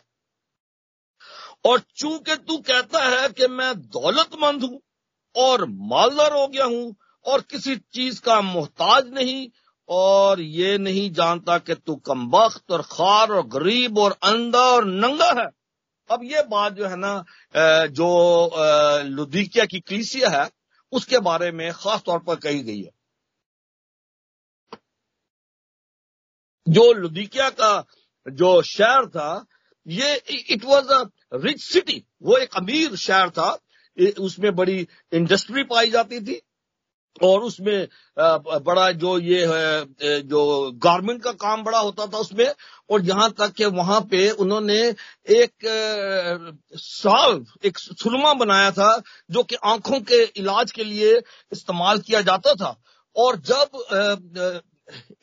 और 1.65 1.79
चूँकि 1.97 2.35
तू 2.37 2.57
कहता 2.57 3.03
है 3.03 3.29
कि 3.29 3.47
मैं 3.49 3.73
दौलतमंद 3.79 4.63
हूँ, 4.63 4.79
और 5.35 5.65
मालदार 5.65 6.33
हो 6.33 6.47
गया 6.47 6.65
हूँ, 6.65 6.95
और 7.25 7.41
किसी 7.41 7.75
चीज़ 7.75 8.21
का 8.21 8.41
मोहताज 8.41 9.13
नहीं, 9.13 9.47
और 9.89 10.41
ये 10.41 10.77
नहीं 10.77 11.09
जानता 11.11 11.57
कि 11.57 11.75
तू 11.75 11.95
कमबख्त 12.05 12.71
और 12.71 12.81
खार 12.81 13.31
और 13.31 13.45
गरीब 13.47 13.97
और 13.99 14.15
अंधा 14.23 14.59
और 14.71 14.85
नंगा 14.85 15.31
है 15.41 15.47
अब 16.09 16.23
ये 16.23 16.41
बात 16.43 16.73
जो 16.73 16.87
है 16.87 16.95
ना 16.95 17.23
जो 17.87 18.09
लुधिकिया 19.05 19.65
की 19.65 19.79
क्लीसिया 19.79 20.29
है, 20.29 20.49
उसके 20.91 21.19
बारे 21.19 21.51
में 21.51 21.71
खास 21.73 22.01
तौर 22.05 22.19
पर 22.19 22.35
कही 22.35 22.61
गई 22.63 22.81
है। 22.81 22.91
जो 26.67 26.91
लुधिकिया 26.93 27.49
का 27.49 27.85
जो 28.27 28.61
शहर 28.63 29.07
था, 29.07 29.45
ये 29.87 30.15
it 30.49 30.63
was 30.65 30.87
a 30.87 31.03
rich 31.33 31.61
city 31.63 32.03
वो 32.21 32.37
एक 32.37 32.55
अमीर 32.57 32.95
शहर 32.95 33.29
था। 33.29 33.49
उसमें 34.19 34.55
बड़ी 34.55 34.87
इंडस्ट्री 35.13 35.63
पाई 35.63 35.89
जाती 35.91 36.19
थी। 36.21 36.41
और 37.23 37.43
उसमें 37.43 37.87
बड़ा 38.17 38.91
जो 38.93 39.17
ये 39.19 39.45
है 39.45 40.21
जो 40.23 40.71
गारमेंट 40.83 41.21
का 41.23 41.31
काम 41.33 41.63
बड़ा 41.63 41.79
होता 41.79 42.05
था 42.07 42.17
उसमें, 42.17 42.51
और 42.89 43.01
यहाँ 43.01 43.29
तक 43.31 43.53
कि 43.53 43.65
वहाँ 43.67 43.99
पे 44.11 44.29
उन्होंने 44.31 44.79
एक 45.33 45.51
साल, 46.75 47.43
एक 47.65 47.77
सुरमा 47.77 48.33
बनाया 48.35 48.71
था, 48.71 49.01
जो 49.31 49.43
कि 49.43 49.55
आँखों 49.65 49.99
के 50.01 50.23
इलाज 50.39 50.71
के 50.71 50.83
लिए 50.83 51.17
इस्तेमाल 51.51 51.99
किया 51.99 52.21
जाता 52.21 52.53
था। 52.55 52.75
और 53.15 53.37
जब 53.41 54.63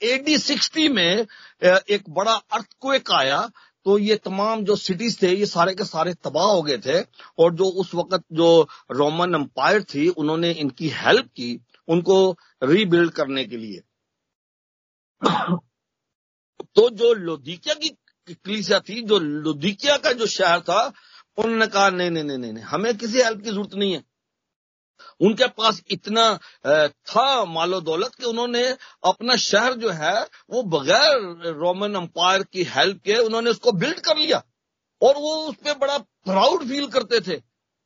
एडी 0.02 0.38
सिक्सटी 0.38 0.88
में 0.88 1.26
एक 1.62 2.02
बड़ा 2.10 2.32
अर्थक्वेक 2.32 3.10
आया 3.12 3.48
तो 3.86 3.96
ये 3.98 4.14
तमाम 4.16 4.62
जो 4.64 4.74
सिटीज़ 4.76 5.16
थे, 5.22 5.28
ये 5.28 5.46
सारे 5.46 5.74
के 5.74 5.84
सारे 5.84 6.12
तबाह 6.16 6.44
हो 6.46 6.62
गए 6.62 6.76
थे, 6.78 7.00
और 7.38 7.54
जो 7.54 7.64
उस 7.64 7.94
वक्त 7.94 8.24
जो 8.32 8.68
रोमन 8.90 9.34
एम्पायर 9.34 9.82
थी, 9.84 10.08
उन्होंने 10.08 10.50
इनकी 10.52 10.88
हेल्प 10.96 11.26
की 11.26 11.58
उनको 11.88 12.36
रीबिल्ड 12.62 13.12
करने 13.12 13.44
के 13.44 13.56
लिए। 13.56 13.80
तो 16.76 16.88
जो 16.90 17.12
लोधिकिया 17.14 17.74
की 17.74 17.88
कलीसिया 18.28 18.80
थी, 18.80 19.02
जो 19.02 19.18
लोधिकिया 19.18 19.96
का 19.96 20.12
जो 20.12 20.26
शहर 20.26 20.60
था, 20.60 20.92
उन्होंने 21.38 21.66
कहा, 21.66 21.90
नहीं 21.90 22.10
नहीं 22.10 22.24
नहीं 22.24 22.38
नहीं 22.38 22.64
हमें 22.64 22.96
किसी 22.98 23.22
हेल्प 23.22 23.42
की 23.42 23.50
ज़रूरत 23.50 23.74
नहीं 23.74 23.92
है। 23.92 24.02
उनके 25.20 25.46
पास 25.48 25.82
इतना 25.90 26.24
था 26.86 27.44
मालो 27.44 27.80
दौलत 27.80 28.14
कि 28.14 28.24
उन्होंने 28.24 28.64
अपना 29.04 29.36
शहर 29.36 29.74
जो 29.74 29.90
है, 29.90 30.22
वो 30.50 30.62
बगैर 30.62 31.52
रोमन 31.52 31.94
अंपायर 31.94 32.42
की 32.42 32.64
हेल्प 32.64 33.00
के 33.04 33.16
उन्होंने 33.18 33.50
उसको 33.50 33.72
बिल्ड 33.72 34.00
कर 34.00 34.16
लिया। 34.16 34.42
और 35.02 35.16
वो 35.16 35.34
उस 35.48 35.56
पर 35.56 35.78
बड़ा 35.78 35.98
प्राउड 35.98 36.64
फील 36.68 36.86
करते 36.86 37.20
थे। 37.20 37.40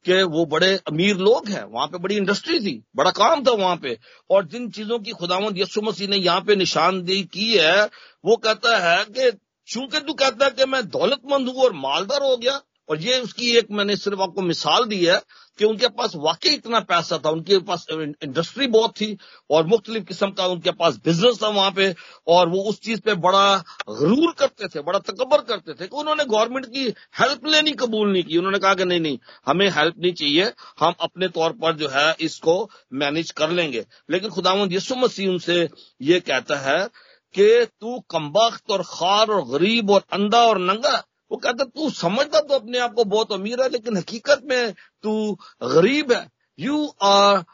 कि 0.07 0.23
वो 0.23 0.47
बड़े 0.47 0.77
अमीर 0.77 1.17
लोग 1.17 1.49
हैं, 1.49 1.65
वहाँ 1.65 1.87
पे 1.87 1.99
बड़ी 1.99 2.17
इंडस्ट्री 2.17 2.61
थी, 2.61 2.85
बड़ा 2.97 3.11
काम 3.11 3.45
था 3.45 3.51
वहाँ 3.51 3.77
पे। 3.77 3.99
और 4.31 4.47
जिन 4.47 4.71
चीज़ों 4.71 4.99
की 4.99 5.11
खुदावंद 5.11 5.59
यसु 5.59 5.83
मसीह 5.83 6.09
ने 6.09 6.17
यहाँ 6.17 6.41
पे 6.41 6.57
निशानदेही 6.57 7.23
की 7.23 7.57
है, 7.57 7.85
वो 8.25 8.37
कहता 8.37 8.79
है 8.79 9.05
कि, 9.05 9.39
चूँकि 9.69 10.01
तू 10.01 10.13
कहता 10.13 10.45
है 10.45 10.51
कि 10.51 10.65
मैं 10.65 10.89
दौलतमंद 10.89 11.49
हूँ 11.49 11.57
और 11.57 11.73
मालदार 11.73 12.23
हो 12.23 12.37
गया 12.37 12.61
और 12.89 13.01
ये 13.03 13.19
उसकी 13.21 13.51
एक 13.59 13.71
मैंने 13.71 13.97
सिर्फ़ 13.97 14.21
आपको 14.23 14.43
मिसाल 14.43 14.85
दी 14.85 15.05
है 15.05 15.21
कि 15.59 15.65
उनके 15.65 15.89
पास 15.89 16.13
वाकई 16.17 16.51
इतना 16.51 16.81
पैसा 16.81 17.19
था, 17.19 17.31
उनके 17.31 17.59
पास 17.61 17.87
इंडस्ट्री 17.91 18.67
बहुत 18.67 18.93
थी 18.93 19.17
और 19.51 19.67
मुख्तलिफ़ 19.67 20.05
किस्म 20.05 20.31
का 20.31 20.47
उनके 20.47 20.71
पास 20.73 20.97
बिज़नेस 21.05 21.39
था 21.43 21.49
वहाँ 21.49 21.71
पे 21.71 21.95
और 22.27 22.49
वो 22.49 22.63
उस 22.71 22.81
चीज़ 22.81 23.01
पे 23.01 23.15
बड़ा 23.17 23.57
गरूर 23.91 24.33
करते 24.39 24.69
थे, 24.69 24.83
बड़ा 24.83 24.99
तकबर 25.01 25.41
करते 25.45 25.75
थे 25.75 25.87
कि 25.87 25.97
उन्होंने 25.97 26.25
गवर्नमेंट 26.25 26.67
की 26.67 26.85
हेल्प 27.21 27.47
लेनी 27.47 27.71
कबूल 27.75 28.13
नहीं 28.13 28.23
की। 28.25 28.37
उन्होंने 28.39 28.59
कहा 28.59 28.75
कि 28.75 28.85
नहीं 28.85 29.01
नहीं, 29.01 29.19
हमें 29.47 29.69
हेल्प 29.71 29.95
नहीं 29.99 30.13
चाहिए, 30.13 30.53
हम 30.81 30.95
अपने 31.01 31.29
तौर 31.31 31.53
पर 31.53 31.77
जो 31.77 31.89
है 31.89 32.15
इसको 32.21 32.59
मैनेज 32.95 33.31
कर 33.31 33.51
लेंगे। 33.51 33.85
लेकिन 34.11 34.31
खुदावंद 34.31 34.73
यसु 34.73 34.95
मसीह 34.97 35.29
उनसे 35.31 35.69
ये 36.03 36.21
कहता 36.21 36.57
है 36.61 36.87
कि 37.35 37.67
तू 37.81 37.99
कम्बख्त 38.11 38.71
और 38.71 38.83
खार 38.83 39.31
और 39.31 39.45
गरीब 39.49 39.91
और 39.91 40.03
अंधा 40.13 40.41
और 40.43 40.59
नंगा 40.61 41.03
वो 41.31 41.37
कहता, 41.37 41.65
तू 41.65 41.91
समझता 41.93 42.41
तो 42.41 42.55
अपने 42.55 42.79
आप 42.79 42.93
को 42.95 43.05
बहुत 43.07 43.33
अमीर 43.33 43.63
है, 43.63 43.69
लेकिन 43.69 43.97
हकीकत 43.97 44.43
में 44.45 44.73
तू 45.05 45.33
गरीब 45.65 46.13
है। 46.13 46.27
You 46.59 46.87
are 47.03 47.45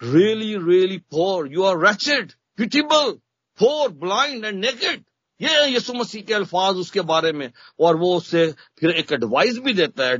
really 0.00 0.54
really 0.62 0.98
poor 1.10 1.52
you 1.52 1.62
are 1.64 1.78
wretched 1.80 2.32
pitiable 2.58 3.12
poor 3.58 3.88
blind 3.90 4.44
and 4.44 4.64
naked 4.64 5.04
ये 5.40 5.66
यसु 5.68 5.92
मसीह 5.94 6.22
के 6.22 6.34
अल्फाज 6.34 6.76
उसके 6.76 7.00
बारे 7.02 7.32
में, 7.32 7.52
और 7.80 7.96
वो 7.96 8.16
उससे 8.16 8.46
फिर 8.80 8.90
एक 8.92 9.12
एडवाइस 9.12 9.58
भी 9.58 9.72
देता 9.74 10.06
है। 10.06 10.18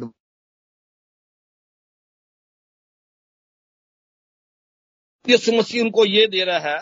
यसु 5.25 5.53
मसीह 5.53 5.83
उनको 5.83 6.05
ये 6.05 6.27
दे 6.27 6.45
रहा 6.45 6.59
है 6.69 6.79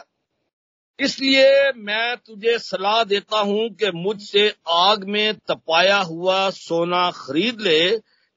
इसलिए 1.00 1.72
मैं 1.76 2.16
तुझे 2.16 2.58
सलाह 2.58 3.04
देता 3.04 3.38
हूँ 3.38 3.68
कि 3.70 3.90
मुझसे 3.94 4.54
आग 4.68 5.04
में 5.04 5.34
तपाया 5.34 5.98
हुआ 5.98 6.50
सोना 6.50 7.10
खरीद 7.10 7.60
ले, 7.60 7.90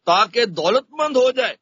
ताकि 0.07 0.45
दौलतमंद 0.45 1.17
हो 1.17 1.31
जाए, 1.31 1.57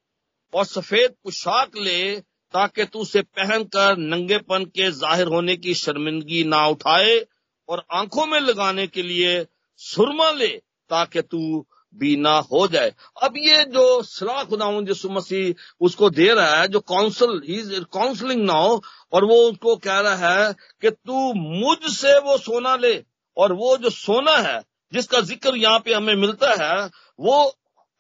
और 0.54 0.66
सफ़ेद 0.66 1.12
पोशाक 1.24 1.78
ले, 1.78 2.20
ताकि 2.54 2.86
तू 2.86 3.00
उसे 3.00 3.22
पहनकर 3.22 3.98
नंगेपन 3.98 4.66
के 4.66 4.92
ज़ाहिर 4.92 5.28
होने 5.28 5.56
की 5.56 5.74
शर्मिंदगी 5.74 6.44
ना 6.44 6.68
उठाए, 6.68 7.26
और 7.70 7.86
आँखों 7.92 8.26
में 8.26 8.40
लगाने 8.40 8.88
के 8.88 9.02
लिए 9.02 9.46
सुरमा 9.78 10.32
ले, 10.32 10.48
ताकि 10.90 11.22
तू 11.22 11.66
भी 11.96 12.16
ना 12.18 12.38
हो 12.52 12.68
जाए। 12.68 12.94
अब 13.24 13.38
ये 13.38 13.64
जो 13.68 14.02
सलाह 14.04 14.44
खुदा 14.46 14.68
यसु 14.90 15.10
मसीह 15.10 15.54
उसको 15.82 16.10
दे 16.12 16.28
रहा 16.34 16.56
है, 16.56 16.68
जो 16.68 16.80
काउंसिल 16.82 17.42
इज़ 17.50 17.74
काउंसलिंग 17.94 18.44
नाउ 18.44 18.80
और 19.14 19.26
वो 19.26 19.36
उसको 19.50 19.76
कह 19.78 20.00
रहा 20.00 20.34
है 20.36 20.54
कि 20.82 20.90
तू 20.90 21.34
मुझसे 21.34 22.18
वो 22.20 22.38
सोना 22.40 22.76
ले, 22.78 22.96
और 23.38 23.54
वो 23.54 23.78
जो 23.78 23.90
सोना 23.92 24.36
है, 24.38 24.62
जिसका 24.94 25.20
ज़िक्र 25.22 25.56
यहाँ 25.58 25.80
पे 25.80 25.94
हमें 25.94 26.16
मिलता 26.16 26.50
है, 26.56 26.86
वो 27.20 27.44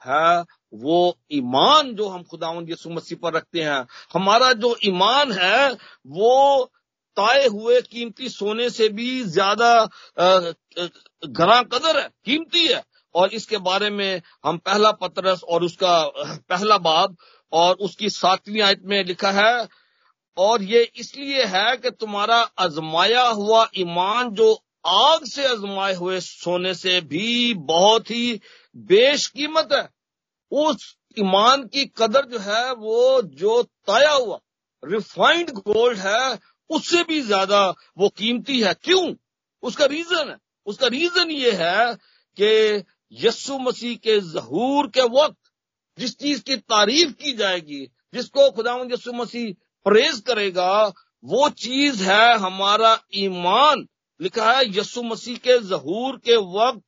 है, 0.01 0.43
वो 0.73 1.17
ईमान 1.34 1.93
जो 1.95 2.08
हम 2.08 2.23
खुदावंद 2.23 2.69
यसु 2.69 2.89
मसीह 2.89 3.17
पर 3.21 3.34
रखते 3.34 3.62
हैं। 3.62 3.86
हमारा 4.13 4.51
जो 4.55 4.75
ईमान 4.86 5.31
है, 5.31 5.71
वो 6.08 6.65
ताए 7.17 7.45
हुए 7.47 7.79
कीमती 7.81 8.29
सोने 8.29 8.69
से 8.69 8.88
भी 8.89 9.23
ज़्यादा 9.25 9.71
घरा 11.23 11.62
कदर 11.63 11.99
है, 11.99 12.10
कीमती 12.25 12.65
है। 12.67 12.84
और 13.15 13.34
इसके 13.34 13.58
बारे 13.60 13.89
में 13.89 14.21
हम 14.45 14.58
पहला 14.60 14.91
पत्रस 14.93 15.43
और 15.43 15.63
उसका 15.63 16.01
पहला 16.49 16.78
बाब 16.80 17.15
और 17.54 17.75
उसकी 17.78 18.10
सातवीं 18.12 18.62
आयत 18.62 18.82
में 18.84 19.04
लिखा 19.06 19.32
है, 19.32 19.67
और 20.38 20.63
ये 20.63 20.82
इसलिए 20.95 21.43
है 21.45 21.75
कि 21.78 21.89
तुम्हारा 21.91 22.38
आजमाया 22.60 23.21
हुआ 23.23 23.67
ईमान 23.78 24.30
जो 24.32 24.54
आग 24.86 25.25
से 25.25 25.45
आजमाए 25.47 25.93
हुए 25.95 26.19
सोने 26.19 26.73
से 26.75 26.99
भी 27.04 27.54
बहुत 27.65 28.10
ही 28.12 28.39
बेशकीमत 28.75 29.69
है। 29.73 29.88
उस 30.51 30.95
ईमान 31.17 31.63
की 31.65 31.86
कदर 31.97 32.25
जो 32.25 32.39
है 32.41 32.73
वो 32.73 33.21
जो 33.21 33.62
ताया 33.63 34.12
हुआ, 34.12 34.39
रिफाइंड 34.84 35.51
गोल्ड 35.51 35.97
है, 35.99 36.38
उससे 36.69 37.04
भी 37.04 37.21
ज़्यादा 37.21 37.69
वो 37.97 38.10
कीमती 38.10 38.60
है। 38.62 38.73
क्यों? 38.75 39.13
उसका 39.63 39.86
रीजन 39.88 40.30
है। 40.30 40.38
उसका 40.67 40.88
रीजन 40.89 41.32
ये 41.32 41.51
है 41.54 41.93
कि 42.38 42.84
यस्सु 43.12 43.58
मसीह 43.60 43.96
के 43.96 44.20
जहूर 44.22 44.88
के 44.88 45.02
वक्त 45.02 45.38
जिस 46.00 46.18
चीज़ 46.18 46.44
की 46.44 46.56
तारीफ़ 46.56 47.12
की 47.12 47.34
जाएगी, 47.34 47.86
जिसको 48.13 48.52
खुदा 48.52 48.76
यस्सु 48.91 49.13
मसीह 49.13 49.54
प्रेज 49.86 50.20
करेगा, 50.20 50.94
वो 51.24 51.50
चीज़ 51.50 52.04
है 52.04 52.38
हमारा 52.38 53.04
ईमान। 53.15 53.88
लिखा 54.22 54.52
है 54.52 54.78
यस्सु 54.78 55.04
मसीह 55.04 55.38
के 55.38 55.60
जहूर 55.60 56.18
के 56.18 56.36
वक्त 56.36 56.84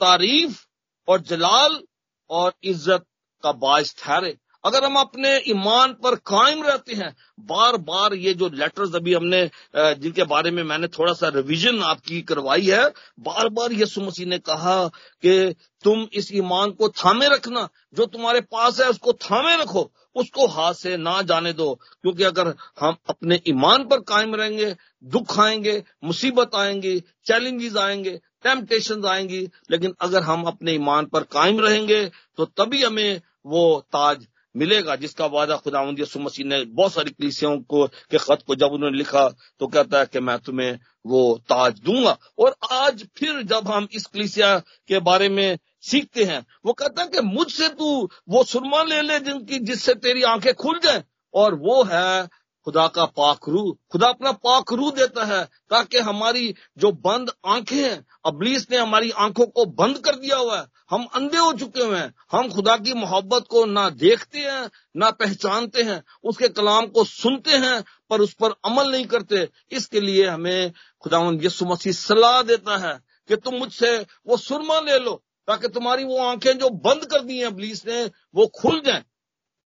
तारीफ़ 0.00 0.66
और 1.08 1.20
जलाल 1.20 1.82
और 2.30 2.54
इज़्ज़त 2.62 3.04
का 3.42 3.52
बायस 3.52 3.94
ठहरे। 3.98 4.38
अगर 4.64 4.84
हम 4.84 4.96
अपने 4.96 5.36
ईमान 5.46 5.92
पर 6.02 6.14
कायम 6.26 6.62
रहते 6.62 6.94
हैं 6.94 7.14
बार 7.40 7.76
बार 7.82 8.14
ये 8.14 8.34
जो 8.34 8.48
लेटर्स 8.54 8.94
अभी 8.94 9.14
हमने 9.14 9.44
जिनके 9.76 10.24
बारे 10.24 10.50
में 10.50 10.62
मैंने 10.62 10.88
थोड़ा 10.88 11.12
सा 11.12 11.28
रिवीजन 11.28 11.82
आपकी 11.82 12.20
करवाई 12.22 12.66
है 12.66 12.84
बार 13.20 13.48
बार 13.48 13.72
यसु 13.72 14.00
मसीह 14.00 14.26
ने 14.26 14.38
कहा 14.40 14.76
कि 15.22 15.54
तुम 15.84 16.06
इस 16.12 16.32
ईमान 16.32 16.70
को 16.70 16.88
थामे 16.88 17.28
रखना, 17.28 17.68
जो 17.94 18.06
तुम्हारे 18.06 18.40
पास 18.42 18.80
है 18.80 18.88
उसको 18.88 19.12
थामे 19.12 19.56
रखो, 19.56 19.90
उसको 20.16 20.46
हाथ 20.46 20.74
से 20.74 20.96
ना 20.96 21.20
जाने 21.22 21.52
दो, 21.52 21.74
क्योंकि 22.02 22.24
अगर 22.24 22.54
हम 22.80 22.96
अपने 23.08 23.40
ईमान 23.48 23.84
पर 23.88 24.00
कायम 24.02 24.34
रहेंगे, 24.34 24.74
दुख 25.04 25.38
आएँगे, 25.40 25.82
मुसीबत 26.04 26.54
आएँगी 26.54 26.98
चैलेंजेस 27.26 27.76
आएँगे 27.76 28.18
टेम्पटेशन 28.44 29.04
आएँगी, 29.06 29.48
लेकिन 29.70 29.94
अगर 30.00 30.22
हम 30.22 30.44
अपने 30.44 30.72
ईमान 30.72 31.06
पर 31.06 31.22
कायम 31.32 31.60
रहेंगे 31.60 32.04
तो 32.38 32.44
तभी 32.46 32.82
हमें 32.82 33.20
वो 33.46 33.64
ताज 33.92 34.26
मिलेगा, 34.56 34.96
जिसका 34.96 35.26
वादा 35.26 35.56
खुदा 35.56 35.82
मसीह 35.84 36.46
ने 36.46 36.64
बहुत 36.64 36.92
सारी 36.92 37.10
कलिसियों 37.10 37.58
को, 37.58 37.86
के 37.86 38.18
खत 38.18 38.42
को 38.46 38.54
जब 38.54 38.72
उन्होंने 38.72 38.96
लिखा 38.98 39.28
तो 39.58 39.66
कहता 39.66 39.98
है 39.98 40.06
कि 40.06 40.20
मैं 40.20 40.38
तुम्हें 40.38 40.78
वो 41.06 41.22
ताज 41.48 41.80
दूँगा। 41.80 42.16
और 42.38 42.56
आज 42.72 43.06
फिर 43.16 43.42
जब 43.42 43.68
हम 43.68 43.88
इस 43.92 44.06
कलिसिया 44.06 44.58
के 44.88 44.98
बारे 45.00 45.28
में 45.28 45.58
सीखते 45.80 46.24
हैं, 46.24 46.44
वो 46.66 46.72
कहता 46.72 47.02
है 47.02 47.08
कि 47.08 47.20
मुझसे 47.20 47.68
तू 47.68 48.08
वो 48.28 48.44
सुरमा 48.44 48.82
ले 48.82 49.00
ले 49.02 49.18
जिनकी, 49.20 49.58
जिससे 49.58 49.94
तेरी 49.94 50.22
आँखें 50.22 50.54
खुल 50.54 50.78
जाए, 50.78 51.02
और 51.34 51.54
वो 51.54 51.82
है 51.84 52.28
खुदा 52.64 52.86
का 52.88 53.04
पाक 53.04 53.48
रू 53.48 53.78
खुदा 53.92 54.08
अपना 54.08 54.32
पाक 54.32 54.72
रू 54.72 54.90
देता 54.90 55.24
है 55.24 55.44
ताकि 55.44 55.98
हमारी 55.98 56.54
जो 56.78 56.92
बंद 56.92 57.30
आँखें 57.46 57.76
हैं, 57.76 58.06
अबलीस 58.26 58.66
ने 58.70 58.76
हमारी 58.76 59.10
आँखों 59.10 59.46
को 59.46 59.64
बंद 59.64 59.98
कर 59.98 60.16
दिया 60.16 60.36
हुआ 60.36 60.60
है। 60.60 60.66
हम 60.90 61.04
अंधे 61.14 61.36
हो 61.36 61.52
चुके 61.52 61.82
हुए 61.82 61.98
हैं। 61.98 62.14
हम 62.32 62.50
खुदा 62.50 62.76
की 62.76 62.94
मोहब्बत 62.94 63.46
को 63.50 63.64
ना 63.64 63.90
देखते 63.90 64.38
हैं, 64.38 64.70
ना 64.96 65.10
पहचानते 65.10 65.82
हैं, 65.82 66.02
उसके 66.24 66.48
कलाम 66.48 66.86
को 66.86 67.04
सुनते 67.04 67.50
हैं, 67.50 67.84
पर 68.10 68.20
उस 68.20 68.34
पर 68.34 68.50
अमल 68.50 68.90
नहीं 68.90 69.06
करते। 69.06 69.48
इसके 69.70 70.00
लिए 70.00 70.26
हमें 70.26 70.72
खुदा 71.00 71.30
यसु 71.34 71.66
मसीह 71.66 71.92
सलाह 71.92 72.42
देता 72.42 72.76
है 72.76 73.00
कि 73.28 73.36
तुम 73.36 73.54
मुझसे 73.54 74.06
वो 74.26 74.36
सुरमा 74.36 74.80
ले 74.80 74.98
लो, 74.98 75.22
ताकि 75.46 75.68
तुम्हारी 75.68 76.04
वो 76.04 76.18
आँखें 76.18 76.58
जो 76.58 76.68
बंद 76.68 77.04
कर 77.04 77.20
दी 77.20 77.38
हैं 77.38 77.46
अबलीस 77.46 77.86
ने, 77.86 78.10
वो 78.34 78.46
खुल 78.46 78.80
जाएँ। 78.80 79.04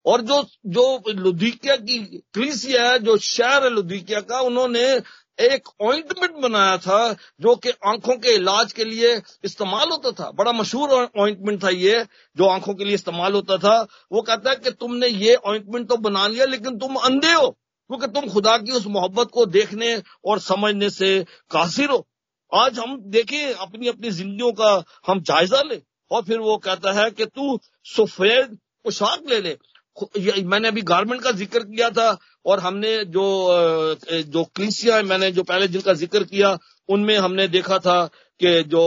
और 0.05 0.21
जो 0.21 0.41
जो 0.65 1.01
लुधिकिया 1.09 1.75
की 1.75 1.97
क्रीसिया 2.33 2.89
है, 2.89 2.99
जो 2.99 3.17
शहर 3.17 3.63
है 3.63 3.69
लुधिकिया 3.69 4.19
का, 4.21 4.39
उन्होंने 4.39 4.83
एक 5.39 5.69
ऑइंटमेंट 5.81 6.31
बनाया 6.33 6.77
था, 6.77 7.13
जो 7.41 7.55
कि 7.55 7.69
आँखों 7.69 8.15
के 8.15 8.35
इलाज 8.35 8.73
के 8.73 8.83
लिए 8.85 9.21
इस्तेमाल 9.43 9.89
होता 9.89 10.11
था। 10.11 10.29
बड़ा 10.31 10.51
मशहूर 10.51 11.09
ऑइंटमेंट 11.19 11.63
था 11.63 11.69
ये, 11.69 12.05
जो 12.37 12.45
आँखों 12.45 12.73
के 12.73 12.83
लिए 12.83 12.93
इस्तेमाल 12.93 13.33
होता 13.33 13.57
था। 13.57 13.75
वो 14.11 14.21
कहता 14.21 14.49
है 14.49 14.55
कि 14.55 14.71
तुमने 14.71 15.07
ये 15.07 15.35
ऑइंटमेंट 15.35 15.87
तो 15.89 15.97
बना 15.97 16.27
लिया, 16.27 16.45
लेकिन 16.45 16.77
तुम 16.77 16.95
अंधे 16.95 17.33
हो, 17.33 17.49
क्योंकि 17.49 18.07
तुम 18.07 18.29
खुदा 18.29 18.57
की 18.57 18.71
उस 18.71 18.87
मोहब्बत 18.87 19.29
को 19.31 19.45
देखने 19.45 20.01
और 20.25 20.39
समझने 20.39 20.89
से 20.89 21.23
कासिर 21.51 21.89
हो। 21.89 22.05
आज 22.51 22.79
हम 22.79 22.97
देखें 23.01 23.53
अपनी 23.53 23.87
अपनी 23.87 24.11
जिंदगियों 24.11 24.51
का 24.51 24.83
हम 25.07 25.21
जायजा 25.21 25.61
ले, 25.61 25.81
और 26.11 26.21
फिर 26.21 26.39
वो 26.39 26.57
कहता 26.57 26.91
है 26.93 27.11
कि 27.11 27.25
तू 27.25 27.59
सफ़ेद 27.85 28.57
पोशाक 28.83 29.29
ले 29.29 29.41
ले। 29.41 29.57
मैंने 29.97 30.67
अभी 30.67 30.81
गारमेंट 30.83 31.21
का 31.21 31.31
ज़िक्र 31.33 31.59
किया 31.59 31.89
था 31.91 32.17
और 32.45 32.59
हमने 32.59 32.97
जो 33.07 33.25
जो 34.27 34.43
क्लिसिया 34.55 35.01
मैंने 35.03 35.31
जो 35.31 35.43
पहले 35.43 35.67
जिनका 35.67 35.93
ज़िक्र 35.93 36.23
किया, 36.23 36.57
उनमें 36.89 37.17
हमने 37.17 37.47
देखा 37.49 37.79
था 37.79 38.03
कि 38.39 38.61
जो 38.65 38.83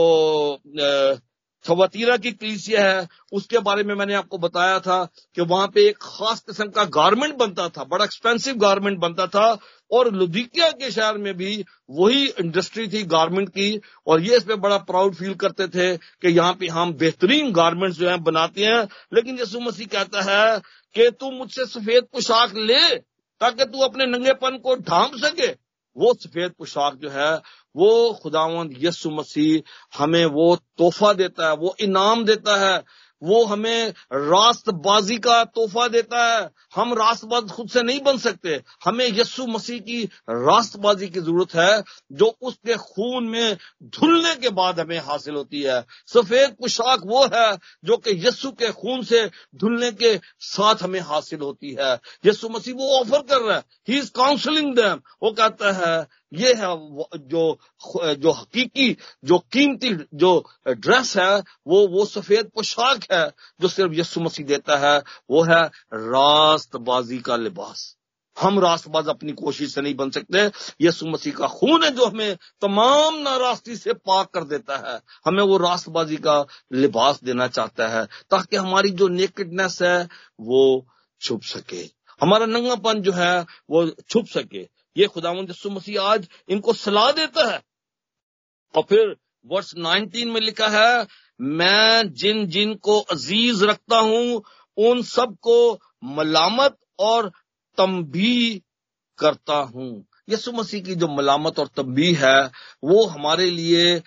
खवतीरा 1.65 2.15
की 2.17 2.31
क्लिसिया 2.31 2.83
है, 2.83 3.07
उसके 3.33 3.59
बारे 3.59 3.83
में 3.83 3.93
मैंने 3.95 4.13
आपको 4.13 4.37
बताया 4.37 4.79
था 4.79 5.03
कि 5.37 5.41
वहाँ 5.43 5.67
पे 5.67 5.87
एक 5.87 5.97
खास 6.01 6.39
किस्म 6.41 6.67
का 6.69 6.83
गारमेंट 6.85 7.35
बनता 7.37 7.67
था, 7.69 7.83
बड़ा 7.83 8.05
एक्सपेंसिव 8.05 8.55
गारमेंट 8.57 8.97
बनता 8.99 9.25
था 9.27 9.57
और 9.91 10.11
लुधिकिया 10.13 10.69
के 10.71 10.91
शहर 10.91 11.17
में 11.17 11.33
भी 11.37 11.65
वही 11.91 12.25
इंडस्ट्री 12.39 12.87
थी 12.87 13.03
गारमेंट 13.05 13.49
की 13.49 13.79
और 14.07 14.21
ये 14.21 14.37
इसमें 14.37 14.59
बड़ा 14.61 14.77
प्राउड 14.85 15.15
फील 15.15 15.33
करते 15.35 15.67
थे 15.67 15.95
कि 15.97 16.27
यहाँ 16.29 16.53
पे 16.53 16.67
हम 16.69 16.93
बेहतरीन 16.93 17.51
गारमेंट्स 17.51 17.97
जो 17.99 18.09
है 18.09 18.17
बनाते 18.23 18.65
हैं। 18.65 18.81
लेकिन 19.13 19.39
यसु 19.39 19.59
मसीह 19.59 19.87
कहता 19.87 20.21
है 20.21 20.61
कि 20.95 21.09
तू 21.11 21.31
मुझसे 21.31 21.65
सफ़ेद 21.65 22.03
पोशाक 22.03 22.55
ले, 22.55 22.95
ताकि 23.41 23.65
तू 23.65 23.79
अपने 23.79 24.05
नंगेपन 24.05 24.57
को 24.57 24.75
ढांप 24.75 25.11
सके। 25.15 25.69
वो 25.97 26.13
सफ़ेद 26.13 26.51
पोशाक 26.51 26.95
जो 26.95 27.09
है, 27.09 27.41
वो 27.75 28.19
खुदावंद 28.23 28.75
यसु 28.77 29.09
मसीह 29.09 29.61
हमें 29.97 30.25
वो 30.25 30.55
तोहफा 30.55 31.13
देता 31.13 31.47
है, 31.47 31.55
वो 31.55 31.75
इनाम 31.79 32.25
देता 32.25 32.55
है 32.55 32.83
वो 33.23 33.45
हमें 33.45 33.93
रास्तबाजी 34.13 35.17
का 35.17 35.43
तोहफा 35.43 35.87
देता 35.87 36.37
है। 36.37 36.49
हम 36.75 36.93
रास्तबाज 36.93 37.43
खुद 37.43 37.69
से 37.69 37.83
नहीं 37.83 38.01
बन 38.01 38.17
सकते। 38.17 38.63
हमें 38.85 39.07
यस्सु 39.07 39.47
मसीह 39.47 39.79
की 39.79 40.03
रास्तबाजी 40.29 41.07
की 41.07 41.19
ज़रूरत 41.19 41.55
है, 41.55 41.83
जो 42.11 42.37
उसके 42.41 42.75
खून 42.75 43.23
में 43.23 43.57
धुलने 43.83 44.35
के 44.35 44.49
बाद 44.49 44.79
हमें 44.79 44.99
हासिल 44.99 45.35
होती 45.35 45.61
है। 45.61 45.85
सफ़ेद 46.07 46.49
पोशाक 46.49 47.01
वो 47.05 47.25
है, 47.25 47.57
जो 47.85 47.97
कि 47.97 48.27
यस्सु 48.27 48.51
के 48.51 48.71
खून 48.71 49.03
से 49.03 49.31
धुलने 49.55 49.91
के 49.91 50.19
साथ 50.39 50.75
हमें 50.81 50.99
हासिल 50.99 51.39
होती 51.39 51.77
है। 51.79 51.99
यस्सु 52.25 52.49
मसीह 52.49 52.73
वो 52.73 52.99
ऑफ़र 52.99 53.21
कर 53.21 53.41
रहा 53.41 53.57
है। 53.57 53.63
ही 53.89 53.97
इज़ 53.97 54.11
काउंसलिंग 54.11 54.75
दैम 54.75 55.01
वो 55.23 55.31
कहता 55.31 55.71
है 55.71 56.18
ये 56.33 56.53
है 56.53 56.67
जो 57.17 57.59
जो 58.15 58.31
हकीकी, 58.31 58.97
जो 59.23 59.39
कीमती, 59.39 60.05
जो 60.13 60.49
ड्रेस 60.67 61.17
है, 61.17 61.43
वो 61.67 61.87
वो 61.87 62.05
सफ़ेद 62.05 62.45
पोशाक 62.55 62.99
है, 63.11 63.31
जो 63.61 63.67
सिर्फ़ 63.67 63.93
यस्सु 63.93 64.21
मसीह 64.21 64.45
देता 64.45 64.77
है, 64.77 65.03
वो 65.29 65.43
है 65.43 65.63
रास्तबाजी 65.93 67.17
का 67.17 67.35
लिबास। 67.35 67.95
हम 68.39 68.59
रास्तबाज 68.59 69.07
अपनी 69.07 69.31
कोशिश 69.31 69.73
से 69.73 69.81
नहीं 69.81 69.95
बन 69.95 70.09
सकते। 70.09 70.51
यस्सु 70.81 71.05
मसीह 71.05 71.33
का 71.33 71.47
खून 71.47 71.83
है 71.83 71.89
जो 71.89 72.05
हमें 72.05 72.37
तमाम 72.61 73.15
नारास्ती 73.15 73.75
से 73.75 73.93
पाक 73.93 74.29
कर 74.29 74.43
देता 74.43 74.91
है। 74.91 75.01
हमें 75.25 75.43
वो 75.43 75.57
रास्तबाजी 75.57 76.17
का 76.17 76.45
लिबास 76.73 77.19
देना 77.23 77.47
चाहता 77.47 77.87
है, 77.87 78.05
ताकि 78.05 78.55
हमारी 78.55 78.89
जो 78.89 79.07
नेकेडनेस 79.07 79.81
है, 79.81 80.09
वो 80.39 80.87
छुप 81.21 81.41
सके। 81.43 81.99
हमारा 82.21 82.45
नंगापन 82.45 83.01
जो 83.01 83.11
है, 83.11 83.45
वो 83.69 83.89
छुप 84.09 84.25
सके। 84.25 84.78
ये 84.97 85.07
खुदावंद 85.07 85.49
यसु 85.49 85.69
मसीह 85.69 86.01
आज 86.01 86.27
इनको 86.49 86.73
सलाह 86.73 87.11
देता 87.11 87.49
है। 87.51 87.61
और 88.73 88.83
फिर 88.89 89.15
वर्ष 89.45 89.73
19 89.75 90.25
में 90.25 90.41
लिखा 90.41 90.67
है, 90.67 91.07
मैं 91.41 92.13
जिन 92.13 92.45
जिन 92.47 92.73
को 92.75 92.99
अज़ीज़ 92.99 93.65
रखता 93.65 93.97
हूँ, 93.99 94.43
उन 94.77 95.01
सबको 95.03 95.79
मलामत 96.03 96.77
और 96.99 97.29
तंबी 97.77 98.61
करता 99.19 99.55
हूँ। 99.55 100.05
यसु 100.29 100.51
मसीह 100.51 100.81
की 100.83 100.95
जो 100.95 101.07
मलामत 101.07 101.59
और 101.59 101.67
तंबी 101.67 102.13
है, 102.13 102.39
वो 102.83 103.05
हमारे 103.05 103.49
लिए 103.51 104.01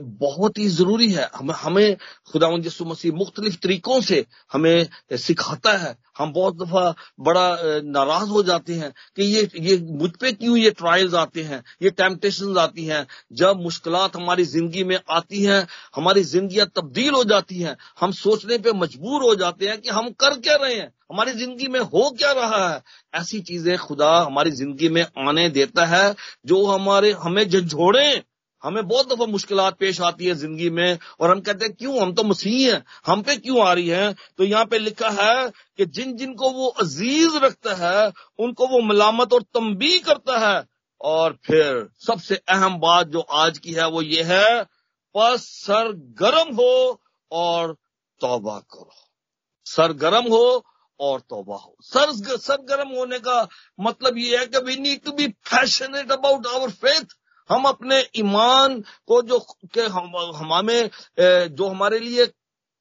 बहुत 0.00 0.58
ही 0.58 0.68
ज़रूरी 0.68 1.12
है। 1.12 1.28
हमें 1.34 1.54
हमें 1.54 1.96
खुदा 2.32 2.48
यसु 2.66 2.84
मसीह 2.84 3.12
मुख्तलिफ़ 3.12 3.58
तरीकों 3.58 4.00
से 4.00 4.24
हमें 4.52 4.88
सिखाता 5.12 5.72
है। 5.78 5.96
हम 6.18 6.32
बहुत 6.32 6.56
दफ़ा 6.56 6.94
बड़ा 7.20 7.56
नाराज़ 7.84 8.28
हो 8.28 8.42
जाते 8.42 8.74
हैं 8.74 8.90
कि 9.16 9.22
ये 9.24 9.48
ये 9.60 9.76
मुझ 9.92 10.10
पे 10.20 10.32
क्यों 10.32 10.56
ये 10.56 10.70
ट्रायल्स 10.70 11.14
आते 11.14 11.42
हैं, 11.42 11.62
ये 11.82 11.90
टेम्पटेशन 11.92 12.58
आती 12.58 12.84
हैं? 12.84 13.06
जब 13.32 13.60
मुश्किल 13.62 13.94
हमारी 14.16 14.44
ज़िंदगी 14.44 14.84
में 14.84 14.98
आती 15.10 15.42
हैं, 15.44 15.66
हमारी 15.96 16.22
ज़िंदगी 16.24 16.64
तब्दील 16.76 17.14
हो 17.14 17.24
जाती 17.24 17.58
हैं, 17.58 17.76
हम 18.00 18.12
सोचने 18.12 18.58
पे 18.58 18.72
मजबूर 18.72 19.22
हो 19.22 19.34
जाते 19.34 19.66
हैं 19.68 19.80
कि 19.80 19.90
हम 19.90 20.10
कर 20.20 20.38
क्या 20.40 20.56
रहे 20.56 20.74
हैं? 20.74 20.92
हमारी 21.12 21.32
ज़िंदगी 21.32 21.68
में 21.68 21.80
हो 21.80 22.10
क्या 22.18 22.32
रहा 22.32 22.68
है? 22.68 22.82
ऐसी 23.14 23.40
चीज़ें 23.40 23.76
खुदा 23.78 24.16
हमारी 24.18 24.50
ज़िंदगी 24.50 24.88
में 24.88 25.02
आने 25.28 25.48
देता 25.48 25.84
है, 25.86 26.14
जो 26.46 26.64
हमारे, 26.66 27.12
हमें 27.12 27.48
झंझोड़े। 27.48 28.22
हमें 28.64 28.88
बहुत 28.88 29.12
दफ़ा 29.12 29.26
मुश्किल 29.26 29.70
पेश 29.70 30.00
आती 30.00 30.26
है 30.26 30.34
ज़िंदगी 30.34 30.70
में, 30.70 30.98
और 31.20 31.30
हम 31.30 31.40
कहते 31.40 31.64
हैं, 31.64 31.74
क्यों? 31.74 32.02
हम 32.02 32.12
तो 32.12 32.24
मसीह 32.24 32.74
हैं। 32.74 32.84
हम 33.06 33.22
पे 33.22 33.36
क्यों 33.36 33.66
आ 33.66 33.72
रही 33.72 33.88
है? 33.88 34.14
तो 34.38 34.44
यहाँ 34.44 34.64
पे 34.64 34.78
लिखा 34.78 35.10
है 35.10 35.50
कि 35.76 35.86
जिन 35.86 36.16
जिनको 36.16 36.50
वो 36.50 36.66
अज़ीज़ 36.66 37.36
रखता 37.36 37.74
है, 37.74 38.12
उनको 38.38 38.66
वो 38.66 38.80
मलामत 38.80 39.32
और 39.32 39.42
तंबी 39.42 39.98
करता 39.98 40.38
है। 40.38 40.64
और 41.00 41.38
फिर 41.44 41.88
सबसे 42.06 42.36
अहम 42.48 42.78
बात 42.78 43.06
जो 43.06 43.20
आज 43.20 43.58
की 43.58 43.72
है, 43.72 43.88
वो 43.88 44.02
ये 44.02 44.22
है, 44.22 44.62
बस 45.16 45.40
सर 45.40 45.92
गर्म 45.92 46.54
हो 46.54 47.00
और 47.30 47.76
तौबा 48.20 48.58
करो। 48.58 48.90
सर 49.64 49.92
गर्म 49.92 50.24
हो 50.24 50.64
और 51.00 51.20
तोबा 51.20 51.56
हो। 51.56 51.76
सर, 51.80 52.38
सरगर्म 52.38 52.88
होने 52.88 53.18
का 53.18 53.48
मतलब 53.80 54.18
ये 54.18 54.38
है 54.38 54.46
कि 54.46 54.58
we 54.58 54.76
need 54.76 55.02
to 55.02 55.12
be 55.12 55.28
passionate 55.28 56.12
about 56.12 56.46
our 56.46 56.70
faith 56.70 57.04
हम 57.50 57.64
अपने 57.64 57.98
ईमान 58.16 58.80
को 59.08 59.20
जो 59.22 59.38
के 59.74 59.80
हम, 59.82 60.12
हमें 60.36 60.90
जो 61.54 61.68
हमारे 61.68 61.98
लिए 61.98 62.26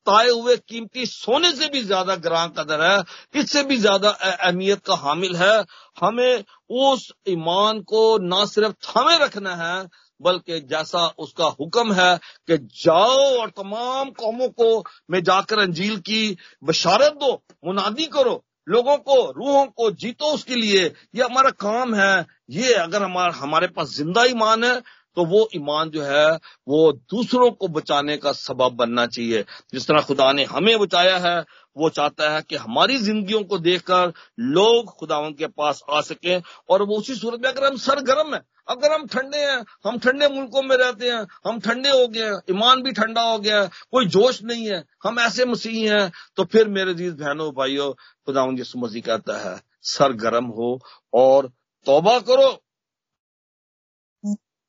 ताए 0.07 0.29
हुए 0.29 0.55
कीमती 0.59 1.05
सोने 1.05 1.51
से 1.51 1.67
भी 1.69 1.81
ज़्यादा 1.81 2.15
ग्रां 2.15 2.47
कदर 2.49 2.81
है, 2.81 3.03
इससे 3.35 3.63
भी 3.63 3.77
ज़्यादा 3.77 4.09
अहमियत 4.09 4.85
का 4.85 4.95
हामिल 4.95 5.35
है। 5.35 5.63
हमें 6.01 6.43
उस 6.69 7.11
ईमान 7.29 7.79
को 7.81 8.17
ना 8.19 8.43
सिर्फ़ 8.45 8.73
थामे 8.87 9.17
रखना 9.17 9.55
है, 9.55 9.87
बल्कि 10.21 10.59
जैसा 10.61 11.05
उसका 11.19 11.45
हुक्म 11.59 11.93
है 11.93 12.15
कि 12.47 12.57
जाओ 12.83 13.39
और 13.39 13.49
तमाम 13.49 14.09
कौमों 14.13 14.49
को 14.49 14.83
में 15.09 15.21
जाकर 15.23 15.59
अंजील 15.59 15.97
की 15.99 16.37
बशारत 16.63 17.13
दो, 17.13 17.41
मुनादी 17.65 18.05
करो। 18.07 18.43
लोगों 18.67 18.97
को, 18.97 19.31
रूहों 19.31 19.65
को 19.67 19.89
जीतो 19.91 20.25
उसके 20.25 20.55
लिए। 20.55 20.83
ये 21.15 21.23
हमारा 21.23 21.49
काम 21.49 21.95
है। 21.95 22.25
ये 22.49 22.73
अगर 22.73 23.03
हमारा, 23.03 23.33
हमारे 23.33 23.67
पास 23.67 23.95
ज़िंदा 23.95 24.23
ईमान 24.23 24.63
है 24.63 24.81
तो 25.17 25.23
वो 25.25 25.47
ईमान 25.55 25.89
जो 25.89 26.03
है, 26.03 26.35
वो 26.67 26.91
दूसरों 26.91 27.49
को 27.51 27.67
बचाने 27.67 28.15
का 28.17 28.31
सबब 28.31 28.73
बनना 28.73 29.05
चाहिए। 29.05 29.43
जिस 29.73 29.87
तरह 29.87 30.01
खुदा 30.01 30.31
ने 30.33 30.43
हमें 30.43 30.79
बचाया 30.79 31.17
है, 31.17 31.39
वो 31.77 31.89
चाहता 31.89 32.29
है 32.29 32.41
कि 32.41 32.55
हमारी 32.55 32.97
जिंदगियों 32.97 33.43
को 33.43 33.57
देखकर 33.57 34.13
लोग 34.39 34.85
खुदावन 34.95 35.33
के 35.33 35.47
पास 35.47 35.81
आ 35.89 36.01
सके। 36.01 36.39
और 36.69 36.83
वो 36.83 36.97
उसी 36.97 37.15
सूरत 37.15 37.39
में 37.41 37.49
अगर 37.49 37.67
हम 37.67 37.77
सरगर्म 37.77 38.33
है 38.35 38.41
अगर 38.67 38.91
हम 38.91 39.05
ठंडे 39.07 39.37
हैं, 39.39 39.63
हम 39.85 39.97
ठंडे 39.99 40.27
मुल्कों 40.29 40.61
में 40.63 40.75
रहते 40.77 41.09
हैं, 41.09 41.25
हम 41.45 41.59
ठंडे 41.59 41.89
हो 41.91 42.07
गए 42.07 42.23
हैं, 42.23 42.39
ईमान 42.49 42.81
भी 42.83 42.91
ठंडा 42.93 43.21
हो 43.21 43.37
गया 43.39 43.61
है, 43.61 43.69
कोई 43.91 44.05
जोश 44.07 44.41
नहीं 44.43 44.67
है, 44.67 44.83
हम 45.03 45.19
ऐसे 45.19 45.45
मसीह 45.45 45.93
हैं 45.93 46.11
तो 46.37 46.43
फिर 46.45 46.67
मेरे 46.69 46.93
जीत 46.93 47.13
बहनों, 47.15 47.51
भाइयों 47.53 47.91
खुदावन 47.93 48.55
जिस 48.55 48.75
मसीह 48.77 49.01
कहता 49.01 49.37
है 49.39 49.59
सर 49.85 50.13
गर्म 50.17 50.45
हो 50.49 50.77
और 51.13 51.51
तौबा 51.85 52.19
करो। 52.21 52.51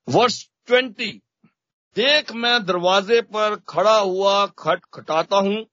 वर्ष 0.08 0.44
ट्वेंटी, 0.66 1.10
देख 1.96 2.32
मैं 2.34 2.64
दरवाजे 2.66 3.20
पर 3.24 3.54
खड़ा 3.68 3.96
हुआ 3.96 4.44
खटखटाता 4.58 5.36
हूँ, 5.38 5.64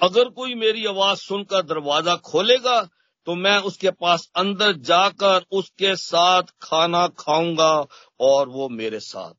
अगर 0.00 0.28
कोई 0.30 0.54
मेरी 0.56 0.84
आवाज़ 0.86 1.18
सुनकर 1.18 1.62
दरवाज़ा 1.64 2.14
खोलेगा 2.24 2.80
तो 3.26 3.34
मैं 3.34 3.58
उसके 3.58 3.90
पास 3.90 4.30
अंदर 4.36 4.72
जाकर 4.72 5.44
उसके 5.50 5.96
साथ 5.96 6.42
खाना 6.62 7.06
खाऊँगा 7.08 7.86
और 8.20 8.48
वो 8.48 8.68
मेरे 8.68 9.00
साथ। 9.00 9.34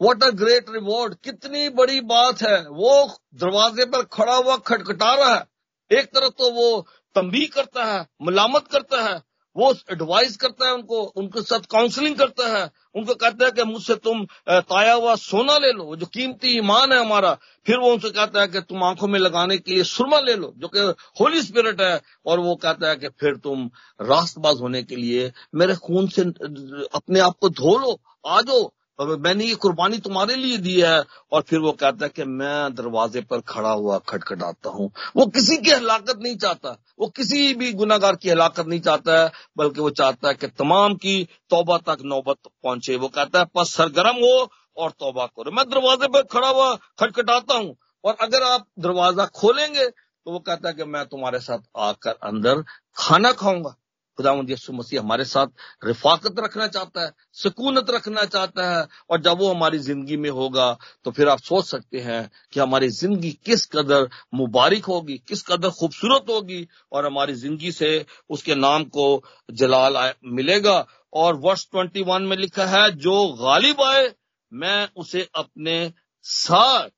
वॉट 0.00 0.22
अ 0.22 0.30
ग्रेट 0.30 0.70
रिवॉर्ड 0.70 1.14
कितनी 1.14 1.68
बड़ी 1.68 2.00
बात 2.00 2.42
है। 2.42 2.60
वो 2.60 3.18
दरवाजे 3.34 3.84
पर 3.84 4.02
खड़ा 4.02 4.34
हुआ 4.34 4.56
खटखटा 4.56 5.14
रहा 5.14 5.34
है। 5.34 5.46
एक 5.90 6.06
तरफ़ 6.06 6.32
तो 6.32 6.50
वो 6.50 6.86
तंबी 7.14 7.46
करता 7.46 7.84
है, 7.84 8.06
मलामत 8.22 8.68
करता 8.68 9.02
है 9.02 9.27
वो 9.58 9.72
एडवाइस 9.92 10.36
करता 10.36 10.66
है 10.66 10.74
उनको, 10.74 11.00
उनके 11.16 11.42
साथ 11.42 11.60
काउंसलिंग 11.70 12.16
करता 12.16 12.46
है, 12.56 12.70
उनको 12.94 13.14
कहता 13.14 13.44
है 13.44 13.50
कि 13.50 13.64
मुझसे 13.64 13.94
तुम 13.94 14.24
ताया 14.48 14.92
हुआ 14.94 15.14
सोना 15.14 15.56
ले 15.58 15.72
लो, 15.72 15.96
जो 15.96 16.06
कीमती 16.06 16.56
ईमान 16.58 16.92
है 16.92 17.00
हमारा। 17.00 17.36
फिर 17.66 17.78
वो 17.78 17.92
उनसे 17.92 18.10
कहता 18.10 18.40
है 18.40 18.48
कि 18.48 18.60
तुम 18.60 18.84
आँखों 18.84 19.08
में 19.08 19.18
लगाने 19.20 19.58
के 19.58 19.74
लिए 19.74 19.84
सुरमा 19.84 20.20
ले 20.20 20.34
लो, 20.34 20.52
जो 20.56 20.68
कि 20.68 20.80
होली 21.20 21.42
स्पिरिट 21.42 21.80
है। 21.80 22.00
और 22.26 22.40
वो 22.40 22.54
कहता 22.56 22.88
है 22.88 22.96
कि 22.96 23.08
फिर 23.08 23.36
तुम 23.36 23.70
रास्तबाज 24.00 24.60
होने 24.60 24.82
के 24.82 24.96
लिए 24.96 25.32
मेरे 25.54 25.74
खून 25.76 26.08
से 26.08 26.22
अपने 26.22 27.20
आप 27.20 27.36
को 27.40 27.48
धो 27.50 27.78
लो, 27.78 28.00
आ 28.26 28.40
जाओ। 28.40 28.70
मैंने 28.98 29.44
ये 29.44 29.54
कुर्बानी 29.54 29.98
तुम्हारे 29.98 30.36
लिए 30.36 30.56
दी 30.58 30.80
है। 30.80 31.02
और 31.32 31.42
फिर 31.42 31.58
वो 31.58 31.72
कहता 31.72 32.04
है 32.04 32.08
कि 32.08 32.24
मैं 32.24 32.74
दरवाजे 32.74 33.20
पर 33.20 33.40
खड़ा 33.40 33.70
हुआ 33.70 33.98
खटखटाता 33.98 34.70
हूँ। 34.70 34.90
वो 35.16 35.26
किसी 35.26 35.56
की 35.56 35.70
हलाकत 35.70 36.18
नहीं 36.22 36.36
चाहता। 36.36 36.76
वो 37.00 37.06
किसी 37.06 37.54
भी 37.54 37.72
गुनागार 37.72 38.16
की 38.16 38.30
हलाकत 38.30 38.66
नहीं 38.66 38.80
चाहता 38.80 39.22
है, 39.22 39.30
बल्कि 39.56 39.80
वो 39.80 39.90
चाहता 39.90 40.28
है 40.28 40.34
कि 40.34 40.46
तमाम 40.46 40.94
की 40.94 41.22
तौबा 41.50 41.78
तक 41.78 42.02
नौबत 42.04 42.38
पहुँचे। 42.46 42.96
वो 42.96 43.08
कहता 43.08 43.38
है, 43.38 43.46
बस 43.56 43.74
सरगर्म 43.74 44.16
हो 44.16 44.50
और 44.76 44.90
तौबा 44.90 45.26
करो। 45.26 45.50
मैं 45.50 45.68
दरवाजे 45.68 46.08
पर 46.08 46.22
खड़ा 46.22 46.48
हुआ 46.48 46.74
खटखटाता 46.74 47.54
हूँ। 47.54 47.76
और 48.04 48.16
अगर 48.20 48.42
आप 48.42 48.66
दरवाज़ा 48.78 49.24
खोलेंगे 49.26 49.86
तो 49.86 50.32
वो 50.32 50.38
कहता 50.38 50.68
है 50.68 50.74
कि 50.74 50.84
मैं 50.84 51.04
तुम्हारे 51.06 51.38
साथ 51.38 51.58
आकर 51.76 52.18
अंदर 52.22 52.62
खाना 52.96 53.32
खाऊँगा। 53.32 53.74
खुदावंद 54.18 54.50
यसु 54.50 54.72
मसीह 54.72 55.00
हमारे 55.00 55.24
साथ 55.26 55.46
रिफाकत 55.84 56.40
रखना 56.40 56.66
चाहता 56.68 57.02
है, 57.02 57.10
सुकूनत 57.34 57.90
रखना 57.90 58.24
चाहता 58.26 58.68
है, 58.68 58.86
और 59.10 59.20
जब 59.22 59.38
वो 59.38 59.50
हमारी 59.50 59.78
ज़िंदगी 59.80 60.16
में 60.16 60.30
होगा 60.30 60.66
तो 61.04 61.10
फिर 61.10 61.28
आप 61.28 61.40
सोच 61.40 61.64
सकते 61.66 62.00
हैं 62.00 62.30
कि 62.52 62.60
हमारी 62.60 62.88
ज़िंदगी 62.90 63.30
किस 63.46 63.64
कदर 63.66 64.08
मुबारक 64.34 64.84
होगी, 64.86 65.18
किस 65.28 65.42
कदर 65.44 65.70
खूबसूरत 65.70 66.30
होगी, 66.30 66.66
और 66.92 67.06
हमारी 67.06 67.34
ज़िंदगी 67.36 67.72
से 67.72 68.04
उसके 68.30 68.54
नाम 68.56 68.84
को 68.86 69.06
जलाल 69.52 70.12
मिलेगा। 70.26 70.84
और 71.12 71.36
वर्ष 71.38 71.66
ट्वेंटी 71.70 72.02
वन 72.02 72.22
में 72.22 72.36
लिखा 72.36 72.64
है, 72.66 72.90
जो 72.92 73.26
गालिब 73.36 73.80
आए, 73.82 74.12
मैं 74.52 74.88
उसे 74.96 75.28
अपने 75.34 75.92
साथ, 76.24 76.88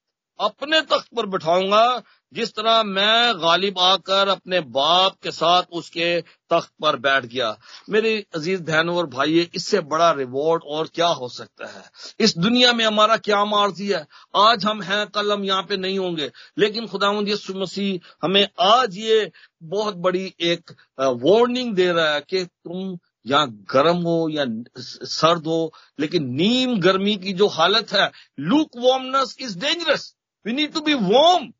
अपने 0.40 0.80
तख्त 0.82 1.08
पर 1.16 1.26
बिठाऊँगा 1.26 1.84
जिस 2.32 2.52
तरह 2.54 2.82
मैं 2.82 3.34
गालिब 3.38 3.78
आकर 3.78 4.28
अपने 4.28 4.60
बाप 4.74 5.14
के 5.22 5.30
साथ 5.30 5.62
उसके 5.72 6.20
तख्त 6.50 6.70
पर 6.82 6.96
बैठ 6.98 7.24
गया, 7.24 7.56
मेरे 7.90 8.12
अज़ीज़ 8.34 8.62
बहनों 8.62 8.96
और 8.96 9.06
भाई 9.06 9.48
इससे 9.54 9.80
बड़ा 9.82 10.10
रिवॉर्ड 10.12 10.62
और 10.66 10.88
क्या 10.94 11.06
हो 11.08 11.28
सकता 11.28 11.66
है? 11.68 11.82
इस 12.20 12.36
दुनिया 12.38 12.72
में 12.72 12.84
हमारा 12.84 13.16
क्या 13.18 13.44
मार्जी 13.44 13.88
है? 13.88 14.06
आज 14.36 14.64
हम 14.64 14.82
हैं, 14.82 15.06
कल 15.06 15.32
हम 15.32 15.44
यहाँ 15.44 15.62
पे 15.62 15.76
नहीं 15.76 15.98
होंगे। 15.98 16.30
लेकिन 16.58 16.86
खुदा 16.86 17.12
मसीह 17.12 18.08
हमें 18.22 18.46
आज 18.62 18.96
ये 18.98 19.30
बहुत 19.64 19.96
बड़ी 19.98 20.32
एक 20.40 20.70
वार्निंग 21.00 21.74
दे 21.74 21.90
रहा 21.92 22.12
है 22.14 22.20
कि 22.20 22.44
तुम 22.44 22.98
या 23.26 23.44
गर्म 23.72 23.96
हो 24.02 24.28
या 24.30 24.44
सर्द 24.80 25.46
हो, 25.46 25.72
लेकिन 26.00 26.28
नीम 26.34 26.78
गर्मी 26.80 27.16
की 27.16 27.32
जो 27.32 27.46
हालत 27.50 27.92
है 27.92 28.10
lukewarmness 28.78 29.36
is 29.40 29.58
dangerous 29.58 30.14
we 30.46 30.52
need 30.52 30.72
to 30.72 30.80
be 30.80 30.94
warm 30.94 31.52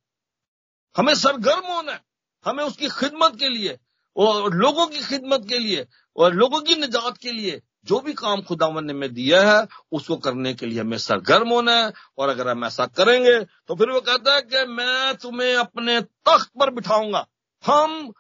हमें 0.97 1.15
सरगर्म 1.15 1.73
होना 1.73 1.93
है। 1.93 2.01
हमें 2.47 2.65
उसकी 2.65 2.89
खिदमत 2.91 3.39
के 3.39 3.49
लिए 3.49 3.79
और 4.17 4.55
लोगों 4.55 4.87
की 4.87 5.01
खिदमत 5.01 5.47
के 5.49 5.59
लिए 5.59 5.87
और 6.17 6.35
लोगों 6.35 6.61
की 6.61 6.75
निजात 6.75 7.19
के 7.19 7.33
लिए 7.33 7.61
जो 7.85 7.99
भी 8.01 8.13
काम 8.13 8.41
खुदावन 8.43 8.85
ने 8.85 8.93
में 8.93 9.13
दिया 9.15 9.43
है, 9.43 9.67
उसको 9.93 10.17
करने 10.17 10.53
के 10.55 10.67
लिए 10.67 10.81
हमें 10.81 10.97
सरगर्म 10.99 11.49
होना 11.49 11.75
है। 11.75 11.93
और 12.19 12.29
अगर 12.29 12.49
हम 12.49 12.65
ऐसा 12.65 12.87
करेंगे 12.89 13.39
तो 13.41 13.75
फिर 13.75 13.91
वो 13.91 14.01
कहता 14.01 14.35
है 14.35 14.41
कि 14.43 14.65
मैं 14.69 15.15
तुम्हें 15.17 15.55
अपने 15.57 16.01
तख्त 16.01 16.51
पर 16.61 16.71
बिठाऊँगा। 16.71 17.27
हम 17.65 18.11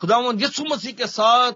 खुदावन 0.00 0.40
यसु 0.40 0.64
मसीह 0.64 0.92
के 0.92 1.06
साथ 1.06 1.52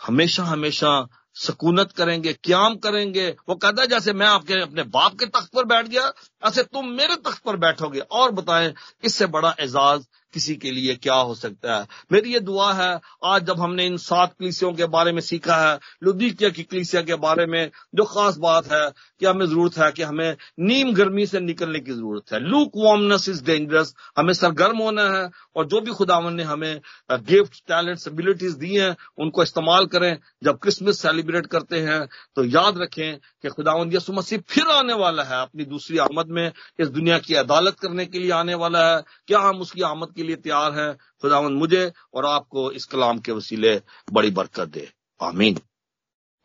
हमेशा 0.00 0.44
हमेशा 0.44 0.90
सकूनत 1.34 1.92
करेंगे, 1.92 2.32
क्याम 2.32 2.76
करेंगे। 2.76 3.36
वो 3.48 3.54
कहता 3.54 3.82
है, 3.82 3.88
जैसे 3.88 4.12
मैं 4.12 4.26
आपके, 4.26 4.54
अपने 4.54 4.82
बाप 4.82 5.18
के 5.18 5.26
तख्त 5.26 5.50
पर 5.52 5.64
बैठ 5.64 5.88
गया, 5.88 6.12
ऐसे 6.46 6.62
तुम 6.62 6.88
मेरे 6.88 7.16
तख्त 7.16 7.42
पर 7.42 7.56
बैठोगे। 7.56 8.00
और 8.00 8.30
बताएँ, 8.30 8.74
इससे 9.04 9.26
बड़ा 9.26 9.54
एजाज 9.60 10.06
किसी 10.32 10.54
के 10.56 10.70
लिए 10.70 10.94
क्या 10.94 11.14
हो 11.14 11.34
सकता 11.34 11.76
है? 11.76 11.86
मेरी 12.12 12.32
ये 12.32 12.40
दुआ 12.40 12.72
है, 12.72 13.00
आज 13.24 13.44
जब 13.44 13.60
हमने 13.60 13.86
इन 13.86 13.96
सात 13.96 14.34
कलिसियों 14.40 14.72
के 14.72 14.86
बारे 14.86 15.12
में 15.12 15.20
सीखा 15.20 15.56
है, 15.56 15.78
लुदीकिया 16.02 16.50
की 16.50 16.62
कलिसिया 16.62 17.02
के 17.02 17.14
बारे 17.16 17.46
में, 17.46 17.70
जो 17.94 18.04
खास 18.04 18.36
बात 18.36 18.72
है 18.72 18.90
कि 19.20 19.26
हमें 19.26 19.46
ज़रूरत 19.46 19.78
है 19.78 19.90
कि 19.92 20.02
हमें 20.02 20.36
नीम 20.60 20.92
गर्मी 20.94 21.26
से 21.26 21.40
निकलने 21.40 21.80
की 21.80 21.92
ज़रूरत 21.92 22.32
है। 22.32 22.40
लूक 22.40 22.72
वार्मनेस 22.76 23.28
इज़ 23.28 23.44
डेंजरस 23.44 23.94
हमें 24.16 24.32
सरगर्म 24.34 24.78
होना 24.78 25.08
है 25.10 25.28
और 25.56 25.66
जो 25.66 25.80
भी 25.80 25.90
खुदावन 25.92 26.34
ने 26.34 26.42
हमें 26.42 26.80
गिफ्ट 27.12 27.62
टैलेंट 27.68 27.98
एबिलिटीज 28.08 28.52
दी 28.54 28.74
हैं, 28.74 28.96
उनको 29.18 29.42
इस्तेमाल 29.42 29.86
करें। 29.86 30.16
जब 30.44 30.58
क्रिसमस 30.58 31.00
सेलिब्रेट 31.00 31.46
करते 31.46 31.80
हैं 31.80 32.00
तो 32.36 32.44
याद 32.46 32.78
रखें 32.78 33.18
कि 33.42 33.48
खुदावन 33.48 33.92
यसु 33.92 34.12
मसीह 34.12 34.38
फिर 34.38 34.66
आने 34.66 34.94
वाला 34.94 35.22
है, 35.22 35.42
अपनी 35.42 35.64
दूसरी 35.64 35.98
आमद 35.98 36.26
में, 36.26 36.52
इस 36.80 36.88
दुनिया 36.88 37.18
की 37.18 37.34
अदालत 37.34 37.78
करने 37.80 38.06
के 38.06 38.18
लिए 38.18 38.30
आने 38.30 38.54
वाला 38.54 38.96
है। 38.96 39.02
क्या 39.26 39.38
हम 39.38 39.56
उसकी 39.56 39.82
आमद 39.82 40.08
के 40.16 40.22
लिए 40.22 40.36
तैयार 40.36 40.72
हैं? 40.72 40.94
खुदावन 40.94 41.52
मुझे 41.52 41.92
और 42.14 42.26
आपको 42.26 42.70
इस 42.70 42.84
कलाम 42.84 43.18
के 43.18 43.32
वसीले 43.32 43.80
बड़ी 44.12 44.30
बरकत 44.30 44.68
दे। 44.68 44.88
आमीन। 45.22 45.58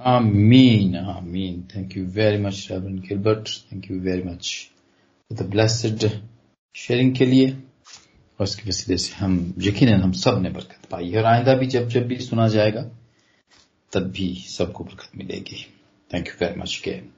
आमीन 0.01 0.97
आमीन। 0.97 1.67
Thank 1.75 1.97
you 1.97 2.05
very 2.05 2.37
much 2.37 2.67
Gilbert 2.71 3.49
thank 3.73 3.91
you 3.91 3.99
very 3.99 4.23
much 4.23 4.71
the 5.33 5.41
blessed 5.41 6.09
sharing 6.75 7.15
के 7.15 7.25
लिए। 7.25 7.63
और 8.39 8.43
उसके 8.43 8.69
वसीले 8.69 8.97
से 8.97 9.15
हम 9.15 9.53
यकीन 9.57 9.89
हम 9.89 10.11
सबने 10.11 10.49
बरकत 10.49 10.85
पाई 10.91 11.15
और 11.15 11.23
आइंदा 11.23 11.53
भी 11.53 11.67
जब 11.67 11.87
जब 11.87 12.07
भी 12.07 12.17
सुना 12.17 12.47
जाएगा, 12.47 12.81
तब 13.93 13.99
भी 13.99 14.35
सबको 14.35 14.83
बरकत 14.83 15.09
मिलेगी। 15.17 15.76
Thank 16.13 16.27
you 16.27 16.33
very 16.41 16.59
much 16.59 16.81
again 16.81 17.11